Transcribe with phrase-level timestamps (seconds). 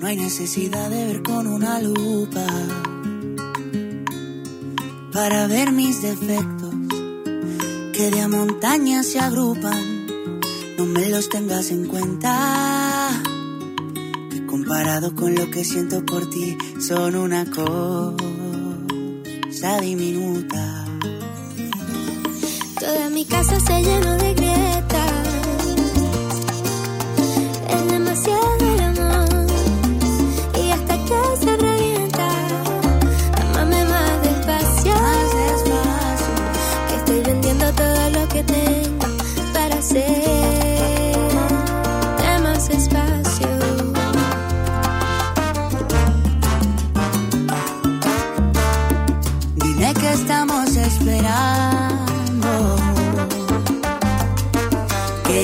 [0.00, 2.46] No hay necesidad de ver con una lupa
[5.12, 6.74] para ver mis defectos
[7.92, 10.06] que de a montañas se agrupan.
[10.78, 12.87] No me los tengas en cuenta.
[14.68, 18.20] Comparado con lo que siento por ti, son una cosa
[19.80, 20.84] diminuta.
[22.78, 24.77] Toda mi casa se llenó de grietas.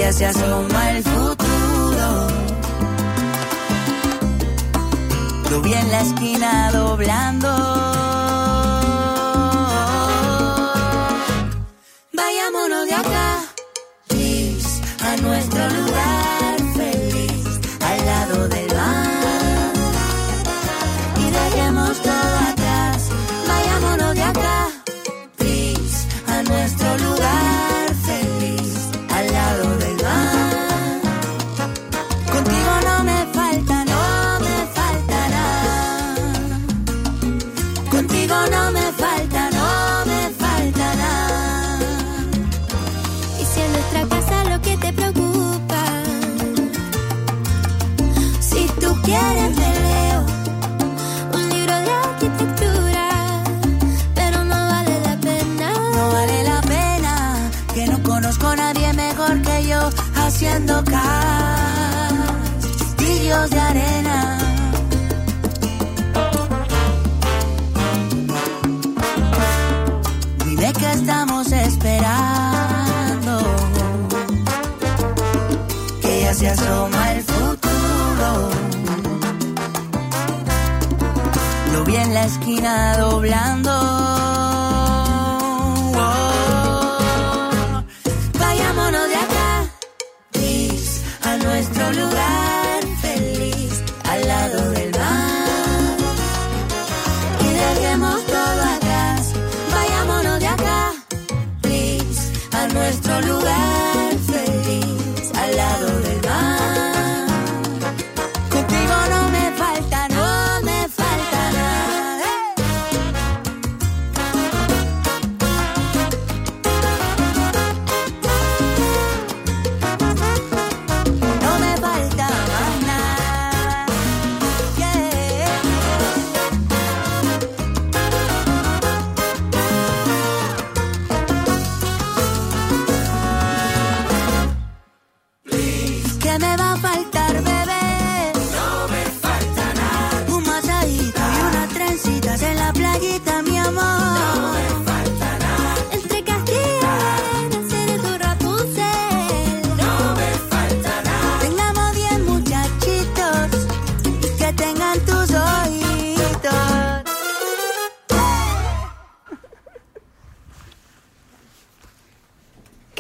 [0.04, 2.26] Ya se asoma el futuro.
[5.50, 7.73] Lo vi en la esquina doblando.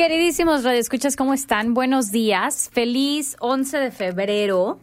[0.06, 1.72] Queridísimos radioescuchas, ¿cómo están?
[1.72, 2.68] Buenos días.
[2.74, 4.78] Feliz 11 de febrero.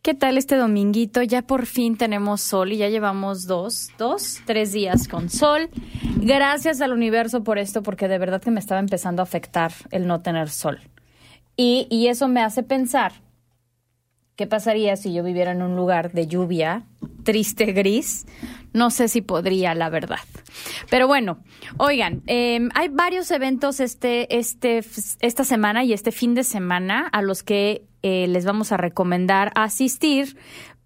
[0.00, 1.20] ¿Qué tal este dominguito?
[1.22, 5.68] Ya por fin tenemos sol y ya llevamos dos, dos, tres días con sol.
[6.16, 10.06] Gracias al universo por esto, porque de verdad que me estaba empezando a afectar el
[10.06, 10.80] no tener sol.
[11.54, 13.12] Y, y eso me hace pensar,
[14.38, 16.84] ¿qué pasaría si yo viviera en un lugar de lluvia,
[17.24, 18.24] triste, gris?
[18.72, 20.20] No sé si podría, la verdad.
[20.88, 21.40] Pero bueno,
[21.76, 24.84] oigan, eh, hay varios eventos este, este,
[25.20, 29.50] esta semana y este fin de semana a los que eh, les vamos a recomendar
[29.56, 30.36] asistir.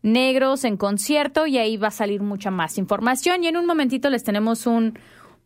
[0.00, 3.44] Negros en concierto y ahí va a salir mucha más información.
[3.44, 4.98] Y en un momentito les tenemos un,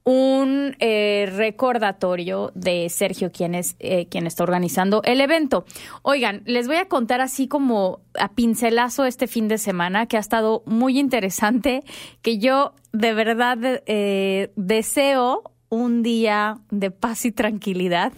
[0.04, 5.64] un eh, recordatorio de Sergio, quien es eh, quien está organizando el evento.
[6.02, 10.20] Oigan, les voy a contar así como a pincelazo este fin de semana, que ha
[10.20, 11.82] estado muy interesante,
[12.22, 18.12] que yo de verdad eh, deseo un día de paz y tranquilidad.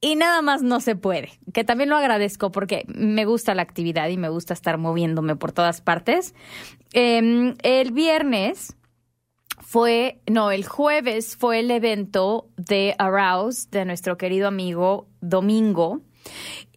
[0.00, 4.08] Y nada más no se puede, que también lo agradezco porque me gusta la actividad
[4.08, 6.34] y me gusta estar moviéndome por todas partes.
[6.92, 8.76] Eh, el viernes
[9.60, 16.00] fue, no, el jueves fue el evento de Arouse de nuestro querido amigo Domingo.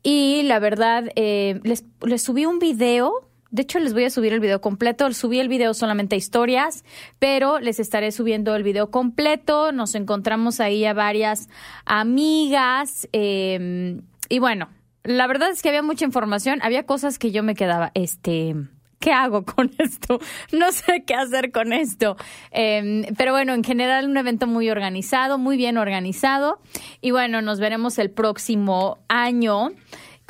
[0.04, 4.40] Y la verdad, eh, les subí un video de hecho, les voy a subir el
[4.40, 5.12] video completo.
[5.14, 6.86] Subí el video solamente a historias,
[7.20, 9.74] pero les estaré subiendo el video completo.
[9.74, 11.50] Nos encontramos ahí a varias
[11.86, 13.10] amigas.
[13.12, 14.00] Eh,
[14.30, 14.70] y bueno,
[15.04, 16.60] la verdad es que había mucha información.
[16.62, 18.56] Había cosas que yo me quedaba, este.
[19.00, 20.20] ¿Qué hago con esto?
[20.54, 22.16] No sé qué hacer con esto.
[22.52, 26.62] Eh, pero bueno, en general un evento muy organizado, muy bien organizado.
[27.02, 29.72] Y bueno, nos veremos el próximo año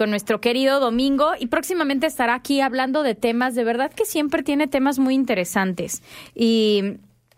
[0.01, 4.42] con nuestro querido Domingo y próximamente estará aquí hablando de temas, de verdad que siempre
[4.42, 6.01] tiene temas muy interesantes.
[6.33, 6.95] Y,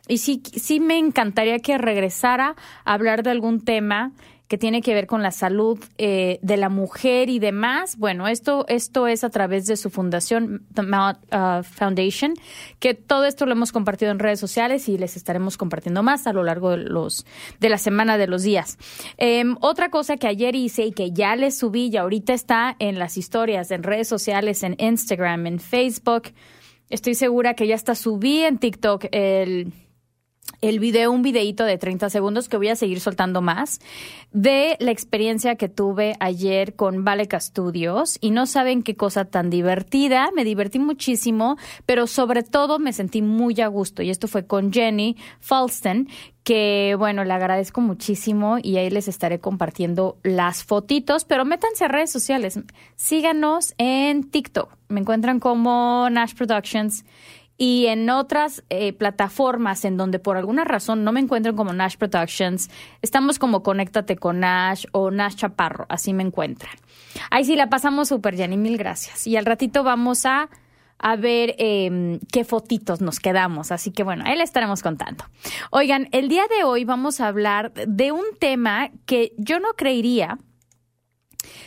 [0.07, 2.55] y sí, sí me encantaría que regresara
[2.85, 4.13] a hablar de algún tema
[4.47, 7.97] que tiene que ver con la salud eh, de la mujer y demás.
[7.97, 12.33] Bueno, esto, esto es a través de su fundación, The Mount uh, Foundation,
[12.79, 16.33] que todo esto lo hemos compartido en redes sociales y les estaremos compartiendo más a
[16.33, 17.25] lo largo de, los,
[17.59, 18.77] de la semana, de los días.
[19.17, 22.99] Eh, otra cosa que ayer hice y que ya les subí y ahorita está en
[22.99, 26.33] las historias, en redes sociales, en Instagram, en Facebook.
[26.89, 29.73] Estoy segura que ya está subí en TikTok el
[30.63, 33.79] el video, un videito de 30 segundos que voy a seguir soltando más,
[34.31, 39.49] de la experiencia que tuve ayer con Valeca Studios y no saben qué cosa tan
[39.49, 44.03] divertida, me divertí muchísimo, pero sobre todo me sentí muy a gusto.
[44.03, 46.07] Y esto fue con Jenny Falston,
[46.43, 51.89] que bueno, le agradezco muchísimo y ahí les estaré compartiendo las fotitos, pero métanse a
[51.89, 52.57] redes sociales,
[52.95, 57.03] síganos en TikTok, me encuentran como Nash Productions
[57.57, 61.97] y en otras eh, plataformas en donde por alguna razón no me encuentran como Nash
[61.97, 62.69] Productions,
[63.01, 66.75] estamos como Conéctate con Nash o Nash Chaparro, así me encuentran.
[67.29, 69.27] Ahí sí la pasamos súper, Jenny, mil gracias.
[69.27, 70.49] Y al ratito vamos a,
[70.97, 75.25] a ver eh, qué fotitos nos quedamos, así que bueno, ahí le estaremos contando.
[75.69, 80.37] Oigan, el día de hoy vamos a hablar de un tema que yo no creería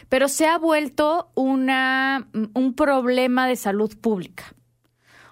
[0.08, 4.55] pero se ha vuelto una, un problema de salud pública.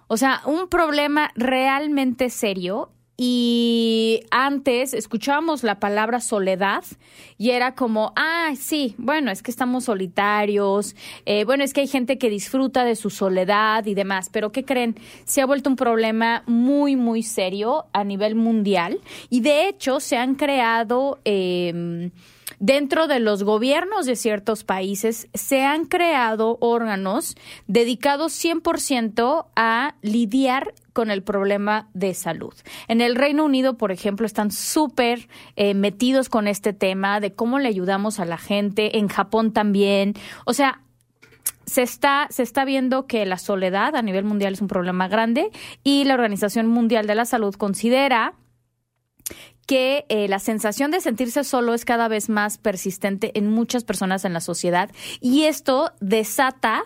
[0.09, 2.91] O sea, un problema realmente serio.
[3.17, 6.83] Y antes escuchábamos la palabra soledad
[7.39, 11.87] y era como, ah, sí, bueno, es que estamos solitarios, eh, bueno, es que hay
[11.87, 14.97] gente que disfruta de su soledad y demás, pero ¿qué creen?
[15.27, 18.99] Se ha vuelto un problema muy, muy serio a nivel mundial
[19.31, 21.21] y de hecho se han creado...
[21.25, 22.11] Eh,
[22.59, 27.37] Dentro de los gobiernos de ciertos países se han creado órganos
[27.67, 32.55] dedicados 100% a lidiar con el problema de salud.
[32.89, 37.59] En el Reino Unido, por ejemplo, están súper eh, metidos con este tema de cómo
[37.59, 38.99] le ayudamos a la gente.
[38.99, 40.15] En Japón también.
[40.47, 40.81] O sea,
[41.67, 45.51] se está, se está viendo que la soledad a nivel mundial es un problema grande
[45.83, 48.35] y la Organización Mundial de la Salud considera
[49.65, 54.25] que eh, la sensación de sentirse solo es cada vez más persistente en muchas personas
[54.25, 54.91] en la sociedad
[55.21, 56.85] y esto desata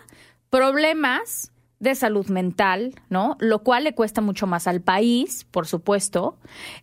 [0.49, 3.37] problemas de salud mental, ¿no?
[3.39, 6.37] Lo cual le cuesta mucho más al país, por supuesto.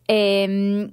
[0.08, 0.90] Eh,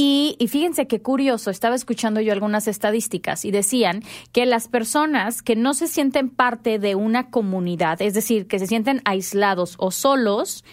[0.00, 5.42] y, y, fíjense qué curioso, estaba escuchando yo algunas estadísticas y decían que las personas
[5.42, 9.90] que no se sienten parte de una comunidad, es decir, que se sienten aislados o
[9.90, 10.64] solos,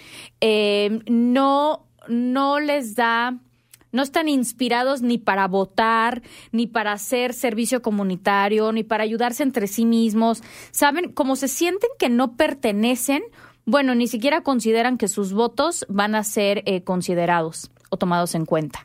[0.42, 3.40] eh, no, no les da
[3.96, 6.22] no están inspirados ni para votar,
[6.52, 10.44] ni para hacer servicio comunitario, ni para ayudarse entre sí mismos.
[10.72, 13.24] Saben, como se sienten que no pertenecen,
[13.66, 18.46] bueno, ni siquiera consideran que sus votos van a ser eh, considerados o tomados en
[18.46, 18.84] cuenta.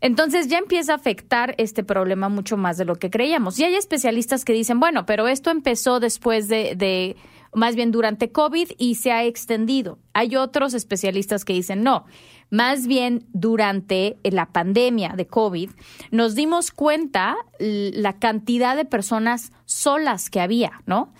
[0.00, 3.58] Entonces ya empieza a afectar este problema mucho más de lo que creíamos.
[3.58, 7.16] Y hay especialistas que dicen, bueno, pero esto empezó después de, de
[7.54, 9.98] más bien durante COVID y se ha extendido.
[10.14, 12.06] Hay otros especialistas que dicen no.
[12.50, 15.70] Más bien durante la pandemia de COVID
[16.10, 21.12] nos dimos cuenta la cantidad de personas solas que había, ¿no?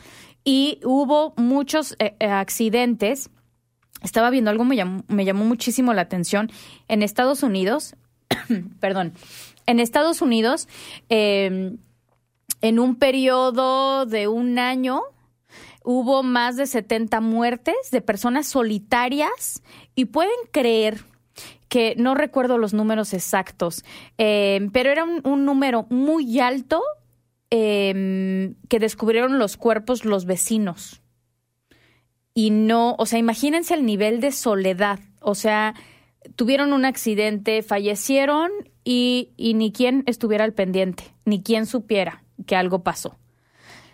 [0.45, 3.31] Y hubo muchos eh, eh, accidentes.
[4.03, 6.51] Estaba viendo algo, me llamó, me llamó muchísimo la atención.
[6.89, 7.95] En Estados Unidos,
[8.81, 9.13] perdón,
[9.67, 10.67] en Estados Unidos,
[11.09, 11.79] em,
[12.61, 15.03] en un periodo de un año,
[15.85, 19.63] hubo más de 70 muertes de personas solitarias
[19.95, 21.05] y pueden creer
[21.71, 23.85] que no recuerdo los números exactos,
[24.19, 26.83] em, pero era un, número muy alto
[27.49, 31.00] em, que descubrieron los cuerpos los vecinos.
[32.35, 34.99] Y no, o sea, imagínense el nivel de soledad.
[35.21, 35.75] O sea,
[36.37, 38.50] tuvieron un accidente, fallecieron
[38.85, 43.17] y, y ni quien estuviera al pendiente, ni quien supiera que algo pasó.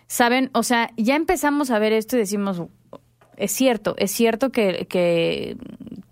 [0.07, 2.63] Saben, o sea, ya empezamos a ver esto y decimos,
[3.35, 5.57] es cierto, es cierto que, que,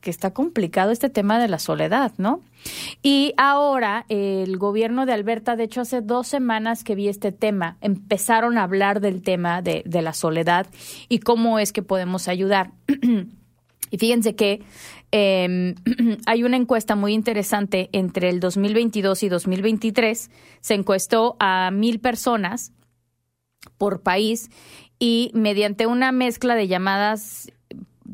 [0.09, 2.41] está complicado este tema de la soledad, ¿no?
[3.01, 7.77] Y ahora el gobierno de Alberta, de hecho hace dos semanas que vi este tema,
[7.81, 10.67] empezaron a hablar del tema de, la soledad
[11.09, 12.71] y cómo es que podemos ayudar.
[13.91, 14.61] y fíjense que
[15.11, 15.75] eh,
[16.25, 20.31] hay una encuesta muy interesante entre el 2022 y 2023.
[20.61, 22.71] Se encuestó a mil personas
[23.77, 24.49] por país
[24.99, 27.51] y mediante una mezcla de llamadas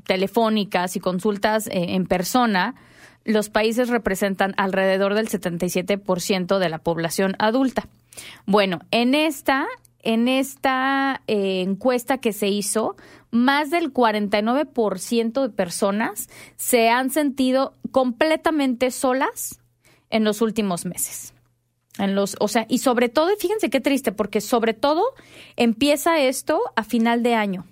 [0.06, 2.76] telefónicas y consultas eh, en persona,
[3.24, 7.88] los países representan alrededor del 77% de la población adulta.
[8.46, 9.68] Bueno, en esta,
[10.00, 12.96] en esta eh, encuesta que se hizo,
[13.30, 19.62] más del 49% de personas se han sentido completamente solas
[20.10, 21.34] en los últimos meses.
[21.98, 25.04] En los, o sea, y sobre todo, fíjense qué triste, porque sobre todo
[25.56, 27.66] empieza esto a final de año.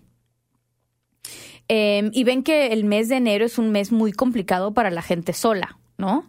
[1.72, 5.04] Em, y ven que el mes de enero es un mes muy complicado para la
[5.04, 6.26] gente sola, ¿no?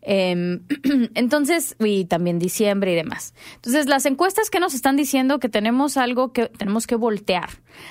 [0.00, 0.62] Em,
[1.14, 3.34] entonces, y también diciembre y demás.
[3.56, 7.50] Entonces, las encuestas que nos están diciendo que tenemos algo que tenemos que voltear.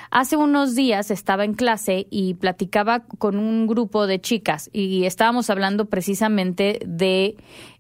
[0.10, 5.52] Hace unos días estaba en clase y platicaba con un grupo de chicas y estábamos
[5.52, 7.38] hablando precisamente de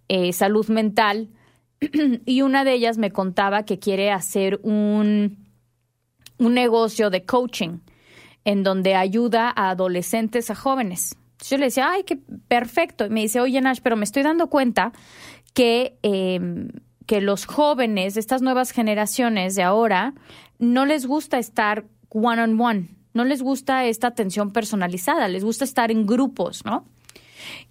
[0.07, 1.29] eh, salud mental
[2.27, 5.47] y una de ellas me contaba que quiere hacer un,
[6.37, 7.79] un negocio de coaching
[8.45, 11.15] en donde ayuda a adolescentes, a jóvenes.
[11.47, 12.17] Yo le decía, ay, qué
[12.47, 13.05] perfecto.
[13.05, 14.91] Y me dice, oye, Nash, pero me estoy dando cuenta
[15.53, 16.69] que, em,
[17.05, 20.13] que los jóvenes, estas nuevas generaciones de ahora,
[20.57, 25.63] no les gusta estar one on one, no les gusta esta atención personalizada, les gusta
[25.63, 26.85] estar en grupos, ¿no?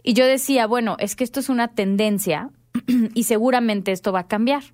[0.03, 2.51] Y yo decía, bueno, es que esto es una tendencia
[3.15, 4.65] y seguramente esto va a cambiar.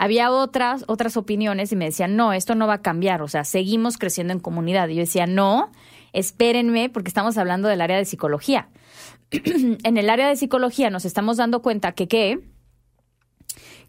[0.00, 3.42] Había otras, otras opiniones y me decían, no, esto no va a cambiar, o sea,
[3.42, 4.88] seguimos creciendo en comunidad.
[4.88, 5.72] Y yo decía, no,
[6.12, 8.68] espérenme, porque estamos hablando del área de psicología.
[9.32, 12.38] en el área de psicología nos estamos dando cuenta que, ¿qué?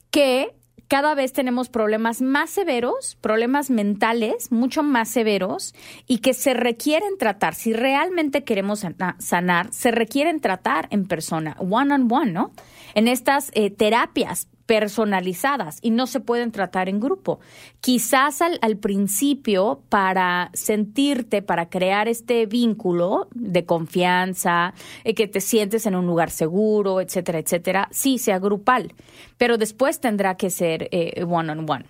[0.09, 0.55] Que
[0.87, 5.75] cada vez tenemos problemas más severos, problemas mentales mucho más severos
[6.07, 7.53] y que se requieren tratar.
[7.53, 8.83] Si realmente queremos
[9.19, 12.51] sanar, se requieren tratar en persona, one on one, ¿no?
[12.95, 17.39] En estas eh, terapias personalizadas y no se pueden tratar en grupo.
[17.81, 25.41] Quizás al, al, principio, para sentirte, para crear este vínculo de confianza, eh, que te
[25.41, 28.93] sientes en un lugar seguro, etcétera, etcétera, sí sea grupal,
[29.39, 31.85] pero después tendrá que ser eh, one on one.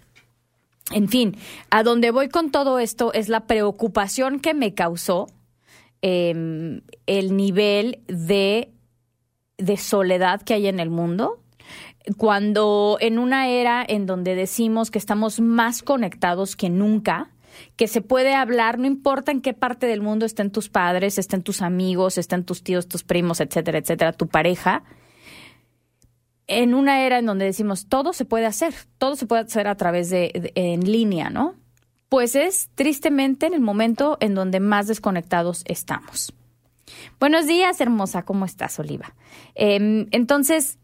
[0.94, 1.36] En fin,
[1.70, 5.28] a donde voy con todo esto es la preocupación que me causó
[6.02, 8.72] em, el nivel de,
[9.58, 11.42] de soledad que hay en el mundo
[12.18, 17.32] cuando en una era en donde decimos que estamos más conectados que nunca,
[17.76, 21.42] que se puede hablar, no importa en qué parte del mundo estén tus padres, estén
[21.42, 24.84] tus amigos, estén tus tíos, tus primos, etcétera, etcétera, tu pareja,
[26.48, 29.76] en una era en donde decimos todo se puede hacer, todo se puede hacer a
[29.76, 31.56] través de, en línea, ¿no?
[32.10, 36.34] Pues es tristemente en el momento en donde más desconectados estamos.
[37.20, 39.14] Buenos días, hermosa, ¿cómo estás, Oliva?
[39.54, 40.80] Em, entonces,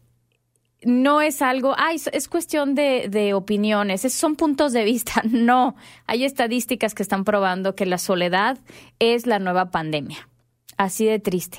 [0.86, 5.22] no es algo, ay, es cuestión de, de opiniones, son puntos de vista.
[5.36, 5.76] No,
[6.06, 8.58] hay estadísticas que están probando que la soledad
[8.98, 10.28] es la nueva pandemia.
[10.76, 11.58] Así de triste.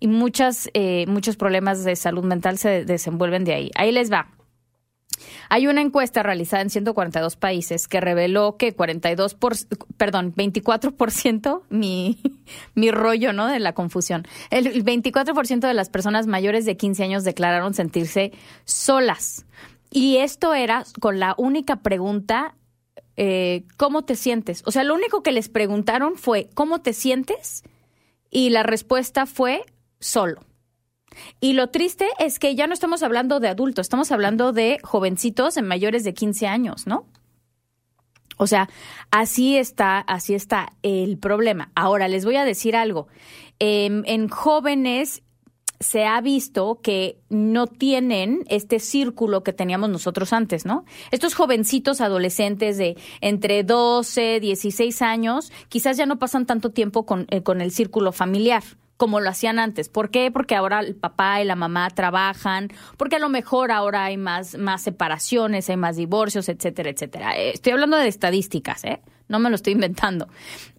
[0.00, 3.70] Y muchas, eh, muchos problemas de salud mental se desenvuelven de ahí.
[3.74, 4.28] Ahí les va.
[5.48, 9.54] Hay una encuesta realizada en 142 países que reveló que 42 por,
[9.96, 12.18] perdón, 24%, mi,
[12.74, 13.46] mi rollo, ¿no?
[13.46, 14.26] De la confusión.
[14.50, 18.32] El 24% de las personas mayores de 15 años declararon sentirse
[18.64, 19.46] solas.
[19.90, 22.54] Y esto era con la única pregunta
[23.16, 24.62] eh, ¿cómo te sientes?
[24.66, 27.62] O sea, lo único que les preguntaron fue, ¿cómo te sientes?
[28.30, 29.64] Y la respuesta fue,
[29.98, 30.42] solo.
[31.40, 35.56] Y lo triste es que ya no estamos hablando de adultos, estamos hablando de jovencitos
[35.56, 37.06] en mayores de 15 años, ¿no?
[38.36, 38.68] O sea,
[39.10, 41.70] así está, así está el problema.
[41.74, 43.08] Ahora les voy a decir algo.
[43.58, 45.22] Em, en jóvenes
[45.80, 50.84] se ha visto que no tienen este círculo que teníamos nosotros antes, ¿no?
[51.10, 57.26] Estos jovencitos adolescentes de entre 12, 16 años, quizás ya no pasan tanto tiempo con,
[57.30, 58.62] eh, con el círculo familiar
[58.96, 59.88] como lo hacían antes.
[59.88, 60.30] ¿Por qué?
[60.30, 64.56] Porque ahora el papá y la mamá trabajan, porque a lo mejor ahora hay más,
[64.56, 67.36] más separaciones, hay más divorcios, etcétera, etcétera.
[67.36, 69.00] Eh, estoy hablando de estadísticas, ¿eh?
[69.28, 70.28] No me lo estoy inventando.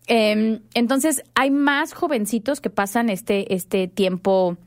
[0.08, 4.58] Em, entonces, hay más jovencitos que pasan este, este tiempo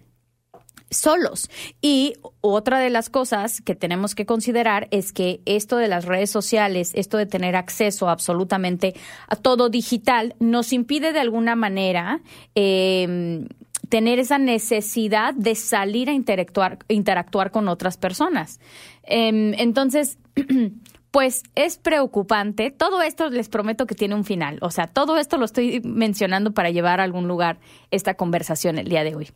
[0.90, 1.48] solos.
[1.80, 6.30] Y otra de las cosas que tenemos que considerar es que esto de las redes
[6.30, 8.94] sociales, esto de tener acceso absolutamente
[9.28, 12.20] a todo digital, nos impide de alguna manera
[12.54, 13.46] em,
[13.88, 18.60] tener esa necesidad de salir a interactuar, interactuar con otras personas.
[19.02, 20.18] Em, entonces,
[21.10, 22.70] pues es preocupante.
[22.70, 24.58] Todo esto les prometo que tiene un final.
[24.62, 27.58] O sea, todo esto lo estoy mencionando para llevar a algún lugar
[27.90, 29.28] esta conversación el día de hoy.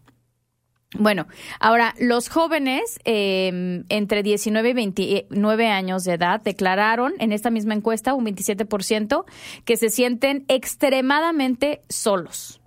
[0.97, 1.27] Bueno,
[1.59, 7.75] ahora los jóvenes em, entre 19 y 29 años de edad declararon en esta misma
[7.75, 9.25] encuesta un 27%
[9.65, 12.61] que se sienten extremadamente solos,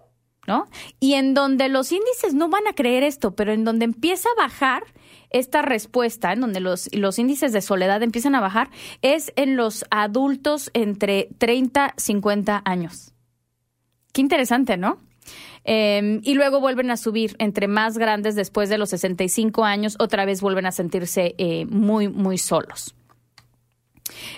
[0.46, 0.67] ¿no?
[1.00, 4.41] Y en donde los índices no van a creer esto, pero en donde empieza a
[4.41, 4.84] bajar
[5.29, 8.69] esta respuesta, en donde los, los índices de soledad empiezan a bajar,
[9.01, 13.13] es en los adultos entre 30 y 50 años.
[14.12, 14.98] Qué interesante, ¿no?
[15.69, 20.24] Em, y luego vuelven a subir entre más grandes después de los 65 años, otra
[20.24, 22.95] vez vuelven a sentirse eh, muy, muy solos.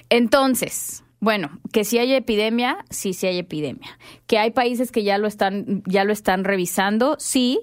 [0.10, 4.00] Entonces, bueno, que si hay epidemia, sí, sí hay epidemia.
[4.26, 7.60] Que hay países que ya lo están, ya lo están revisando, sí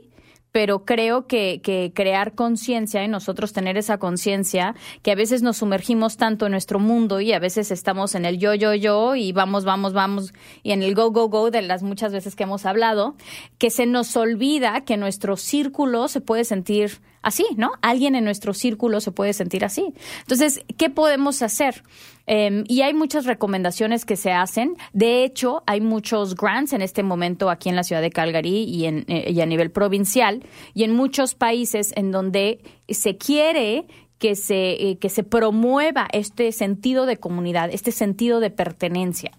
[0.57, 6.17] pero creo que, crear conciencia y nosotros tener esa conciencia, que a veces nos sumergimos
[6.17, 9.67] tanto en nuestro mundo y a veces estamos en el yo, yo, yo y vamos,
[9.67, 13.17] vamos, vamos y en el go, go, go de las muchas veces que hemos hablado,
[13.59, 17.73] que se nos olvida que nuestro círculo se puede sentir así, ¿no?
[17.83, 19.93] Alguien en nuestro círculo se puede sentir así.
[20.21, 21.83] Entonces, ¿qué podemos hacer?
[22.27, 24.77] Em, y hay muchas recomendaciones que se hacen.
[24.93, 28.87] De hecho, hay muchos grants en este momento aquí en la ciudad de Calgary y,
[28.87, 33.87] en, eh, y a nivel provincial y en muchos países en donde se quiere
[34.19, 39.33] que se, eh, que se promueva este sentido de comunidad, este sentido de pertenencia.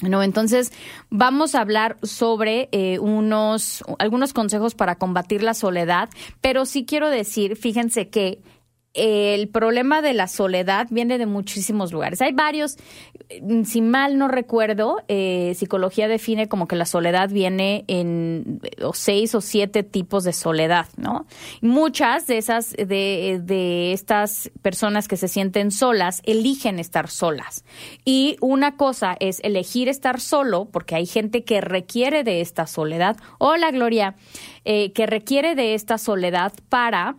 [0.00, 0.72] No, entonces
[1.10, 6.08] vamos a hablar sobre eh, unos algunos consejos para combatir la soledad,
[6.40, 8.40] pero sí quiero decir, fíjense que
[8.94, 12.20] el problema de la soledad viene de muchísimos lugares.
[12.20, 12.76] Hay varios,
[13.64, 18.60] si mal no recuerdo, eh, psicología define como que la soledad viene en
[18.92, 21.26] seis o siete tipos de soledad, ¿no?
[21.62, 27.64] Muchas de esas, de, de estas personas que se sienten solas, eligen estar solas.
[28.04, 33.16] Y una cosa es elegir estar solo, porque hay gente que requiere de esta soledad.
[33.38, 34.16] Hola, Gloria,
[34.64, 37.16] eh, que requiere de esta soledad para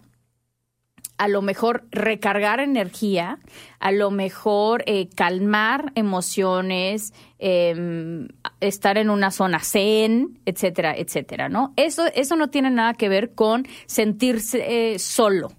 [1.17, 3.39] a lo mejor recargar energía,
[3.79, 8.27] a lo mejor eh, calmar emociones, em,
[8.59, 11.73] estar en una zona zen, etcétera, etcétera, ¿no?
[11.75, 15.53] Eso, eso no tiene nada que ver con sentirse eh, solo,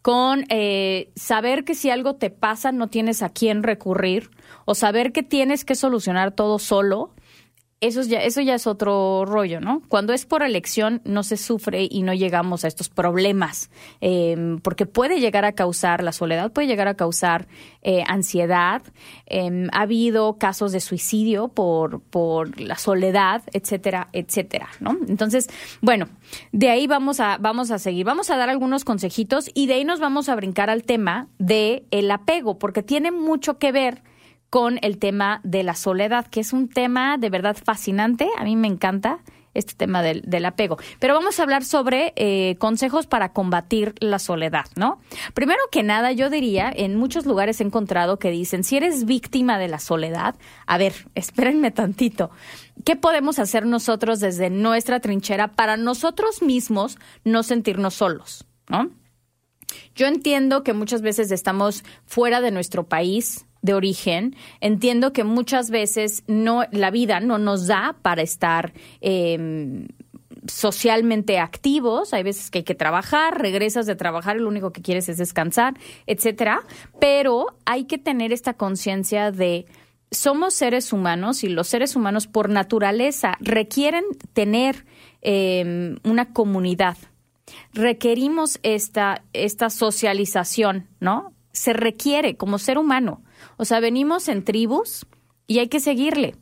[0.00, 4.30] con eh, saber que si algo te pasa no tienes a quién recurrir
[4.64, 7.10] o saber que tienes que solucionar todo solo
[7.80, 9.82] eso ya, eso ya es otro rollo, ¿no?
[9.88, 13.70] Cuando es por elección no se sufre y no llegamos a estos problemas,
[14.02, 17.48] em, porque puede llegar a causar, la soledad puede llegar a causar
[17.82, 18.82] eh, ansiedad,
[19.24, 24.98] em, ha habido casos de suicidio por, por la soledad, etcétera, etcétera, ¿no?
[25.08, 25.48] Entonces,
[25.80, 26.06] bueno,
[26.52, 29.84] de ahí vamos a, vamos a seguir, vamos a dar algunos consejitos y de ahí
[29.86, 34.02] nos vamos a brincar al tema de el apego, porque tiene mucho que ver
[34.50, 38.28] con el tema de la soledad, que es un tema de verdad fascinante.
[38.36, 39.20] A mí me encanta
[39.54, 40.78] este tema del, apego.
[40.98, 45.00] Pero vamos a hablar sobre eh, consejos para combatir la soledad, ¿no?
[45.34, 49.58] Primero que nada, yo diría, en muchos lugares he encontrado que dicen, si eres víctima
[49.58, 50.36] de la soledad,
[50.66, 52.30] a ver, espérenme tantito,
[52.84, 58.90] ¿qué podemos hacer nosotros desde nuestra trinchera para nosotros mismos no sentirnos solos, ¿no?
[59.94, 65.70] Yo entiendo que muchas veces estamos fuera de nuestro país, de origen, entiendo que muchas
[65.70, 69.88] veces no, la vida no nos da para estar em,
[70.46, 74.82] socialmente activos, hay veces que hay que trabajar, regresas de trabajar y lo único que
[74.82, 75.74] quieres es descansar,
[76.06, 76.62] etcétera,
[76.98, 79.66] pero hay que tener esta conciencia de
[80.10, 84.84] somos seres humanos y los seres humanos por naturaleza requieren tener
[85.22, 86.96] eh, una comunidad.
[87.72, 91.32] Requerimos esta, esta socialización, ¿no?
[91.52, 93.22] Se requiere como ser humano.
[93.60, 95.04] O sea, venimos en tribus
[95.46, 96.34] y hay que seguirle.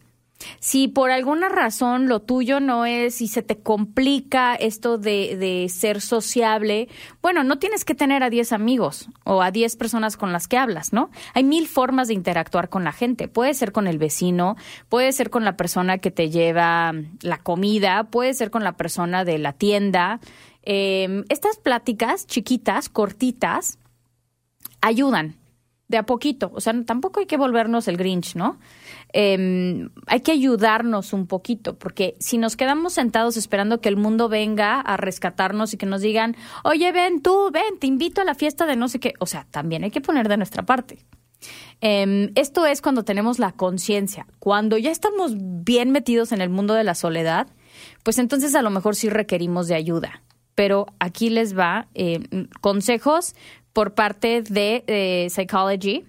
[0.61, 5.69] Si por alguna razón lo tuyo no es y se te complica esto de, de
[5.69, 6.87] ser sociable,
[7.21, 10.59] bueno, no tienes que tener a 10 amigos o a 10 personas con las que
[10.59, 11.11] hablas, ¿no?
[11.35, 13.27] Hay mil formas de interactuar con la gente.
[13.27, 14.55] Puede ser con el vecino,
[14.89, 19.25] puede ser con la persona que te lleva la comida, puede ser con la persona
[19.25, 20.21] de la tienda.
[20.63, 23.81] Eh, estas pláticas chiquitas, cortitas,
[24.81, 25.35] ayudan
[25.89, 26.51] de a poquito.
[26.55, 28.59] O sea, tampoco hay que volvernos el Grinch, ¿no?
[29.13, 34.29] Eh, hay que ayudarnos un poquito, porque si nos quedamos sentados esperando que el mundo
[34.29, 38.35] venga a rescatarnos y que nos digan, oye, ven tú, ven, te invito a la
[38.35, 40.99] fiesta de no sé qué, o sea, también hay que poner de nuestra parte.
[41.81, 44.27] Eh, esto es cuando tenemos la conciencia.
[44.39, 47.47] Cuando ya estamos bien metidos en el mundo de la soledad,
[48.03, 50.23] pues entonces a lo mejor sí requerimos de ayuda.
[50.55, 52.19] Pero aquí les va eh,
[52.61, 53.35] consejos
[53.73, 56.05] por parte de eh, Psychology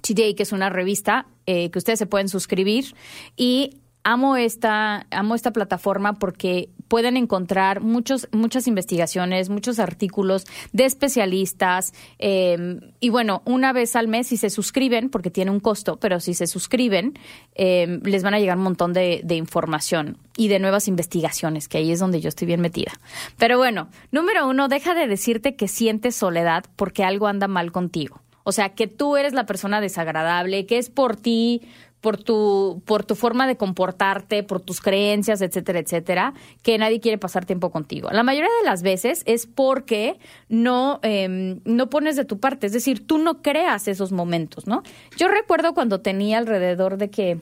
[0.00, 2.94] Today, que es una revista eh, que ustedes se pueden suscribir.
[3.36, 10.84] Y amo esta, amo esta plataforma porque pueden encontrar muchos, muchas investigaciones, muchos artículos de
[10.84, 11.92] especialistas.
[12.18, 16.20] eh, y bueno, una vez al mes, si se suscriben, porque tiene un costo, pero
[16.20, 17.18] si se suscriben,
[17.54, 21.78] eh, les van a llegar un montón de, de información y de nuevas investigaciones, que
[21.78, 22.92] ahí es donde yo estoy bien metida.
[23.36, 28.20] Pero bueno, número uno, deja de decirte que sientes soledad porque algo anda mal contigo.
[28.44, 31.60] O sea, que tú eres la persona desagradable, que es por ti,
[32.00, 37.18] por tu, por tu forma de comportarte, por tus creencias, etcétera, etcétera, que nadie quiere
[37.18, 38.08] pasar tiempo contigo.
[38.12, 42.72] La mayoría de las veces es porque no, eh, no pones de tu parte, es
[42.72, 44.82] decir, tú no creas esos momentos, ¿no?
[45.16, 47.40] Yo recuerdo cuando tenía alrededor de que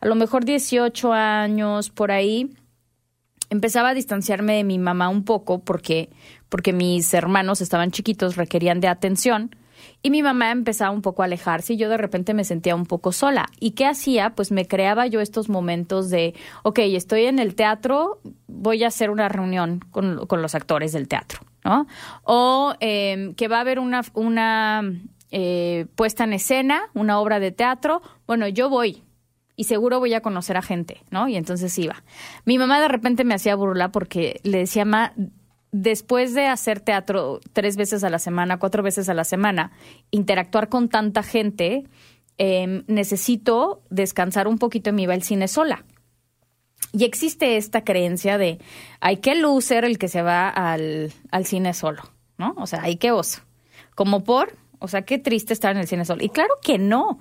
[0.00, 2.50] a lo mejor 18 años, por ahí,
[3.50, 6.10] empezaba a distanciarme de mi mamá un poco porque,
[6.48, 9.54] porque mis hermanos estaban chiquitos, requerían de atención.
[10.06, 12.86] Y mi mamá empezaba un poco a alejarse y yo de repente me sentía un
[12.86, 13.46] poco sola.
[13.58, 14.36] ¿Y qué hacía?
[14.36, 19.10] Pues me creaba yo estos momentos de, ok, estoy en el teatro, voy a hacer
[19.10, 21.88] una reunión con, con los actores del teatro, ¿no?
[22.22, 24.84] O eh, que va a haber una, una
[25.32, 29.02] eh, puesta en escena, una obra de teatro, bueno, yo voy,
[29.56, 31.26] y seguro voy a conocer a gente, ¿no?
[31.26, 32.04] Y entonces iba.
[32.44, 35.14] Mi mamá de repente me hacía burla porque le decía, ma,
[35.72, 39.72] después de hacer teatro tres veces a la semana, cuatro veces a la semana,
[40.10, 41.84] interactuar con tanta gente,
[42.38, 45.84] eh, necesito descansar un poquito y me iba al cine sola.
[46.92, 48.58] Y existe esta creencia de,
[49.00, 52.02] hay que loser el que se va al, al cine solo,
[52.38, 52.54] ¿no?
[52.58, 53.42] O sea, hay que oso.
[53.94, 56.22] Como por, o sea, qué triste estar en el cine solo.
[56.24, 57.20] Y claro que no.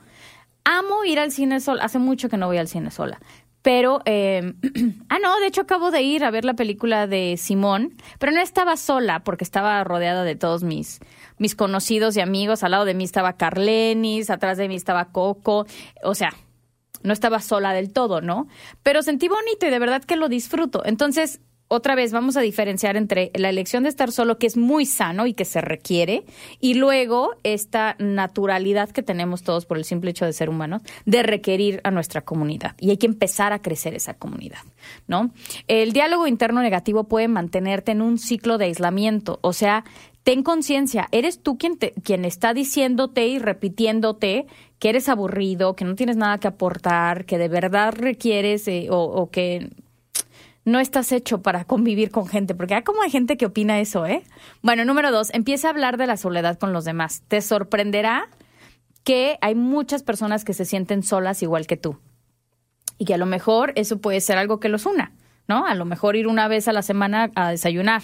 [0.63, 1.84] Amo ir al cine sola.
[1.84, 3.19] Hace mucho que no voy al cine sola.
[3.65, 4.54] Pero, eh,
[5.10, 8.39] ah, no, de hecho acabo de ir a ver la película de Simón, pero no
[8.39, 10.99] estaba sola porque estaba rodeada de todos mis,
[11.39, 12.62] mis conocidos y amigos.
[12.62, 15.65] Al lado de mí estaba Carlenis, atrás de mí estaba Coco.
[16.04, 16.30] O sea,
[17.01, 18.47] no estaba sola del todo, ¿no?
[18.84, 20.86] Pero sentí bonito y de verdad que lo disfruto.
[20.86, 24.86] Entonces, otra vez vamos a diferenciar entre la elección de estar solo, que es muy
[24.86, 26.23] sano y que se requiere,
[26.60, 31.23] y luego esta naturalidad que tenemos todos por el simple hecho de ser humanos, de
[31.23, 32.75] requerir a nuestra comunidad.
[32.80, 34.60] Y hay que empezar a crecer esa comunidad,
[35.08, 35.32] ¿no?
[35.67, 39.86] El diálogo interno negativo puede mantenerte en un ciclo de aislamiento, o sea,
[40.23, 44.47] ten conciencia, eres tú quien, te, quien está diciéndote y repitiéndote
[44.80, 48.97] que eres aburrido, que no tienes nada que aportar, que de verdad requieres eh, o,
[49.04, 49.69] o que
[50.65, 54.06] no estás hecho para convivir con gente, porque hay como hay gente que opina eso,
[54.06, 54.23] ¿eh?
[54.62, 57.23] Bueno, número dos, empieza a hablar de la soledad con los demás.
[57.28, 58.28] Te sorprenderá
[59.04, 61.99] que hay muchas personas que se sienten solas igual que tú.
[62.97, 65.13] Y que a lo mejor eso puede ser algo que los una,
[65.47, 65.67] ¿no?
[65.67, 68.01] A lo mejor ir una vez a la semana a desayunar,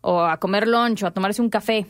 [0.00, 1.86] o a comer lunch, o a tomarse un café.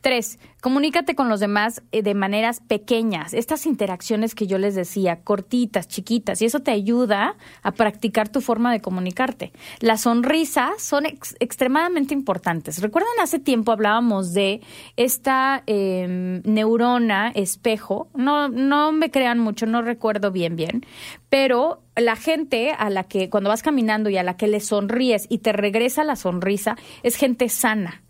[0.00, 3.34] Tres, comunícate con los demás eh, de maneras pequeñas.
[3.34, 8.40] Estas interacciones que yo les decía, cortitas, chiquitas, y eso te ayuda a practicar tu
[8.40, 9.52] forma de comunicarte.
[9.80, 12.80] Las sonrisas son ex- extremadamente importantes.
[12.80, 14.60] Recuerdan hace tiempo hablábamos de
[14.96, 18.08] esta eh, neurona espejo.
[18.14, 20.84] No, no me crean mucho, no recuerdo bien, bien,
[21.28, 25.26] pero la gente a la que cuando vas caminando y a la que le sonríes
[25.28, 28.02] y te regresa la sonrisa es gente sana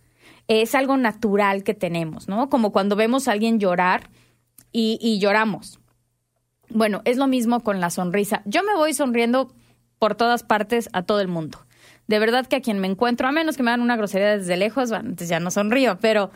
[0.48, 2.48] es algo natural que tenemos, ¿no?
[2.48, 4.10] Como cuando vemos a alguien llorar
[4.72, 5.80] y, y, lloramos.
[6.68, 8.42] Bueno, es lo mismo con la sonrisa.
[8.44, 9.52] Yo me voy sonriendo
[9.98, 11.58] por todas partes a todo el mundo.
[12.06, 14.56] De verdad que a quien me encuentro, a menos que me hagan una grosería desde
[14.56, 16.30] lejos, bueno, entonces ya no sonrío, pero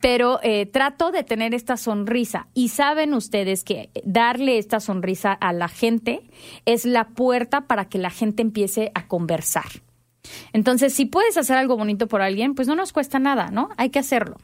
[0.00, 2.48] pero eh, trato de tener esta sonrisa.
[2.54, 6.28] Y saben ustedes que darle esta sonrisa a la gente
[6.64, 9.64] es la puerta para que la gente empiece a conversar.
[10.52, 13.68] Entonces, si puedes hacer algo bonito por alguien, pues no nos cuesta nada, ¿no?
[13.76, 14.36] Hay que hacerlo.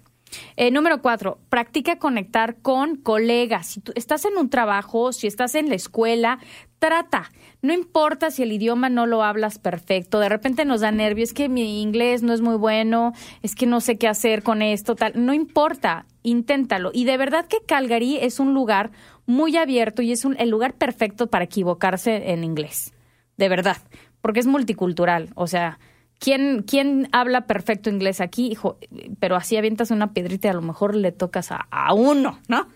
[0.57, 3.66] Eh, número cuatro, practica conectar con colegas.
[3.66, 6.38] Si tú estás en un trabajo, si estás en la escuela,
[6.79, 7.31] trata.
[7.61, 11.35] No importa si el idioma no lo hablas perfecto, de repente nos da nervios, es
[11.35, 14.97] que mi inglés no es muy bueno, es que no sé qué hacer con esto,
[14.97, 15.12] tal.
[15.14, 16.90] No importa, inténtalo.
[16.92, 18.90] Y de verdad que Calgary es un lugar
[19.27, 22.92] muy abierto y es un, el lugar perfecto para equivocarse en inglés.
[23.37, 23.77] De verdad,
[24.23, 25.29] porque es multicultural.
[25.35, 25.79] O sea,
[26.19, 28.47] ¿Quién, ¿Quién habla perfecto inglés aquí?
[28.47, 28.79] Hijo,
[29.19, 32.69] pero así avientas una piedrita y a lo mejor le tocas a, a uno, ¿no?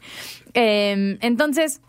[0.53, 1.81] Eh, entonces,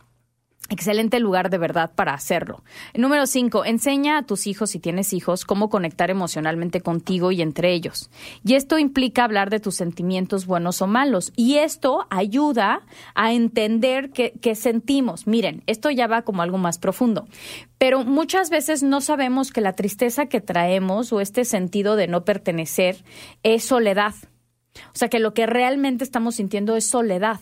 [0.69, 2.62] Excelente lugar de verdad para hacerlo.
[2.93, 7.71] Número cinco, enseña a tus hijos, si tienes hijos, cómo conectar emocionalmente contigo y entre
[7.71, 8.10] ellos.
[8.43, 11.32] Y esto implica hablar de tus sentimientos buenos o malos.
[11.38, 12.82] Y esto ayuda
[13.15, 15.25] a entender qué, qué sentimos.
[15.25, 17.27] Miren, esto ya va como algo más profundo.
[17.77, 22.25] Pero muchas veces no sabemos que la tristeza que traemos o este sentido de no
[22.25, 23.06] pertenecer
[23.43, 24.15] es soledad.
[24.93, 27.39] O sea, que lo que realmente estamos sintiendo es soledad.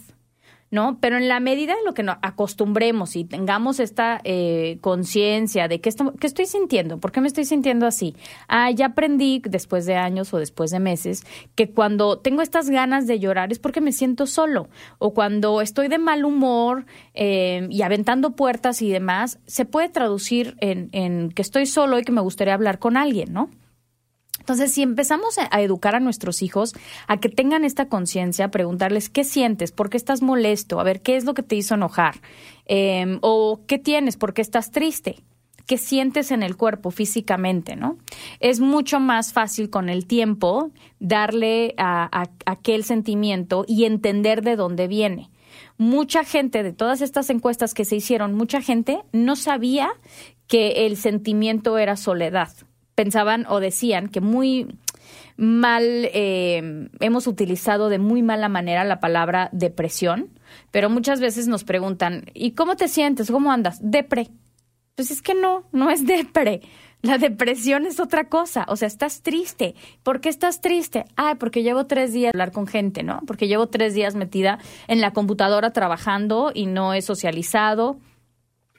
[0.75, 0.97] ¿No?
[0.99, 5.79] Pero en la medida en lo que nos acostumbremos y tengamos esta eh, conciencia de
[5.79, 8.15] qué, qué estoy sintiendo, por qué me estoy sintiendo así.
[8.49, 11.23] Ah, ya aprendí después de años o después de meses
[11.55, 14.67] que cuando tengo estas ganas de llorar es porque me siento solo
[14.99, 20.57] o cuando estoy de mal humor eh, y aventando puertas y demás, se puede traducir
[20.59, 23.49] en, en que estoy solo y que me gustaría hablar con alguien, ¿no?
[24.45, 26.75] Entonces, si empezamos a educar a nuestros hijos
[27.08, 31.15] a que tengan esta conciencia, preguntarles qué sientes, por qué estás molesto, a ver qué
[31.15, 32.21] es lo que te hizo enojar,
[32.67, 35.23] eh, o qué tienes, por qué estás triste,
[35.65, 37.97] qué sientes en el cuerpo físicamente, ¿no?
[38.39, 44.88] Es mucho más fácil con el tiempo darle a aquel sentimiento y entender de dónde
[44.88, 45.31] viene.
[45.79, 49.89] Mucha gente de todas estas encuestas que se hicieron, mucha gente no sabía
[50.45, 52.49] que el sentimiento era soledad
[52.95, 54.67] pensaban o decían que muy
[55.38, 60.29] mal eh, hemos utilizado de muy mala manera la palabra depresión,
[60.71, 63.29] pero muchas veces nos preguntan, ¿y cómo te sientes?
[63.29, 63.79] ¿Cómo andas?
[63.81, 64.29] Depre.
[64.95, 66.62] Pues es que no, no es depre.
[67.01, 69.75] La depresión es otra cosa, o sea, estás triste.
[70.01, 71.05] ¿Por qué estás triste?
[71.17, 73.19] Ah, porque llevo tres días hablar con gente, ¿no?
[73.27, 77.99] Porque llevo tres días metida en la computadora trabajando y no he socializado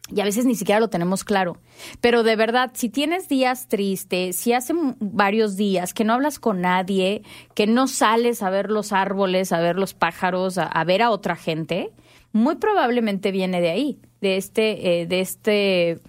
[0.08, 1.58] y a veces ni siquiera lo tenemos claro.
[2.00, 6.60] Pero de verdad, si tienes días tristes, si hace varios días que no hablas con
[6.60, 7.22] nadie,
[7.54, 11.34] que no sales a ver los árboles, a ver los pájaros, a, ver a otra
[11.34, 11.90] gente,
[12.32, 16.00] muy probablemente viene de ahí, de este, eh, de este,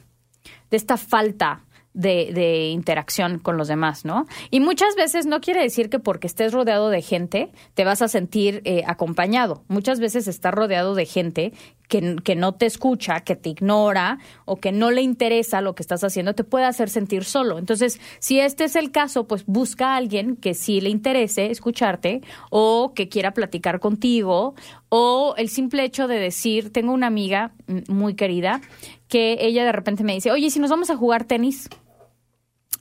[0.69, 1.65] de esta falta
[1.97, 4.27] de, de, interacción con los demás, ¿no?
[4.51, 8.07] Y muchas veces no quiere decir que porque estés rodeado de gente te vas a
[8.07, 9.63] sentir eh, acompañado.
[9.67, 11.53] Muchas veces estás rodeado de gente
[11.87, 15.81] que, que, no te escucha, que te ignora o que no le interesa lo que
[15.81, 17.57] estás haciendo, te puede hacer sentir solo.
[17.57, 22.21] Entonces, si este es el caso, pues busca a alguien que sí le interese escucharte
[22.51, 24.53] o que quiera platicar contigo
[24.89, 27.53] o el simple hecho de decir, tengo una amiga
[27.87, 28.61] muy querida
[29.07, 31.69] que ella de repente me dice, oye, si nos vamos a jugar tenis,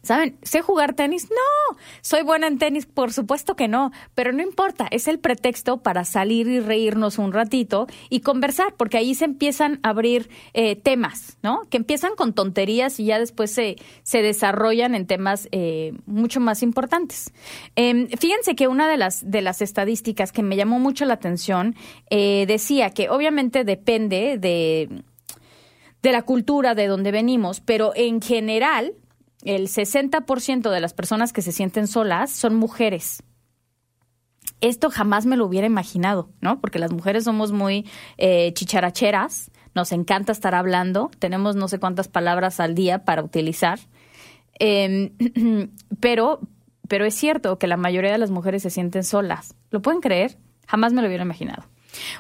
[0.07, 0.39] ¿Saben?
[0.43, 1.29] ¿Sé jugar tenis?
[1.31, 1.77] No.
[2.01, 2.87] ¿Soy buena en tenis?
[2.87, 3.91] Por supuesto que no.
[4.15, 4.87] Pero no importa.
[4.91, 9.81] Es el pretexto para salir y reírnos un ratito y conversar, porque ahí se empiezan
[9.83, 11.63] a abrir eh, temas, ¿no?
[11.71, 16.63] Que empiezan con tonterías y ya después se, se desarrollan en temas eh, mucho más
[16.63, 17.33] importantes.
[17.75, 21.75] Eh, fíjense que una de las, de las estadísticas que me llamó mucho la atención
[22.11, 25.03] eh, decía que obviamente depende de
[26.03, 28.95] de la cultura de donde venimos, pero en general
[29.43, 33.23] el 60% de las personas que se sienten solas son mujeres.
[34.61, 36.61] Esto jamás me lo hubiera imaginado, ¿no?
[36.61, 42.09] Porque las mujeres somos muy eh, chicharacheras, nos encanta estar hablando, tenemos no sé cuántas
[42.09, 43.79] palabras al día para utilizar,
[44.59, 45.13] em,
[46.01, 46.41] pero,
[46.89, 49.55] pero es cierto que la mayoría de las mujeres se sienten solas.
[49.71, 50.39] ¿Lo pueden creer?
[50.67, 51.65] Jamás me lo hubiera imaginado.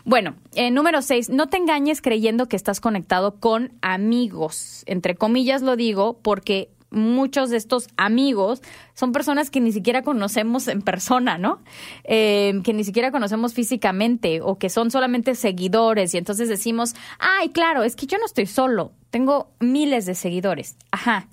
[0.04, 4.82] Bueno, eh, número seis, no te engañes creyendo que estás conectado con amigos.
[4.86, 8.62] Entre comillas lo digo porque muchos de estos amigos
[8.94, 11.62] son personas que ni siquiera conocemos en persona, ¿no?
[12.04, 17.50] Eh, que ni siquiera conocemos físicamente o que son solamente seguidores y entonces decimos, ay,
[17.50, 20.76] claro, es que yo no estoy solo, tengo miles de seguidores.
[20.90, 21.28] Ajá,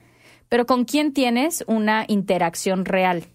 [0.50, 3.26] pero ¿con quién tienes una interacción real?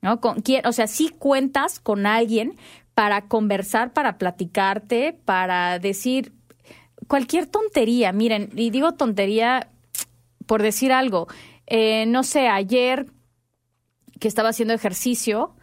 [0.00, 0.20] ¿No?
[0.20, 0.66] ¿Con quién?
[0.66, 2.56] O sea, sí cuentas con alguien
[2.94, 6.32] para conversar, para platicarte, para decir
[7.06, 8.12] cualquier tontería.
[8.12, 9.68] Miren, y digo tontería
[10.46, 11.28] por decir algo,
[11.66, 13.06] eh, no sé, ayer
[14.20, 15.54] que estaba haciendo ejercicio,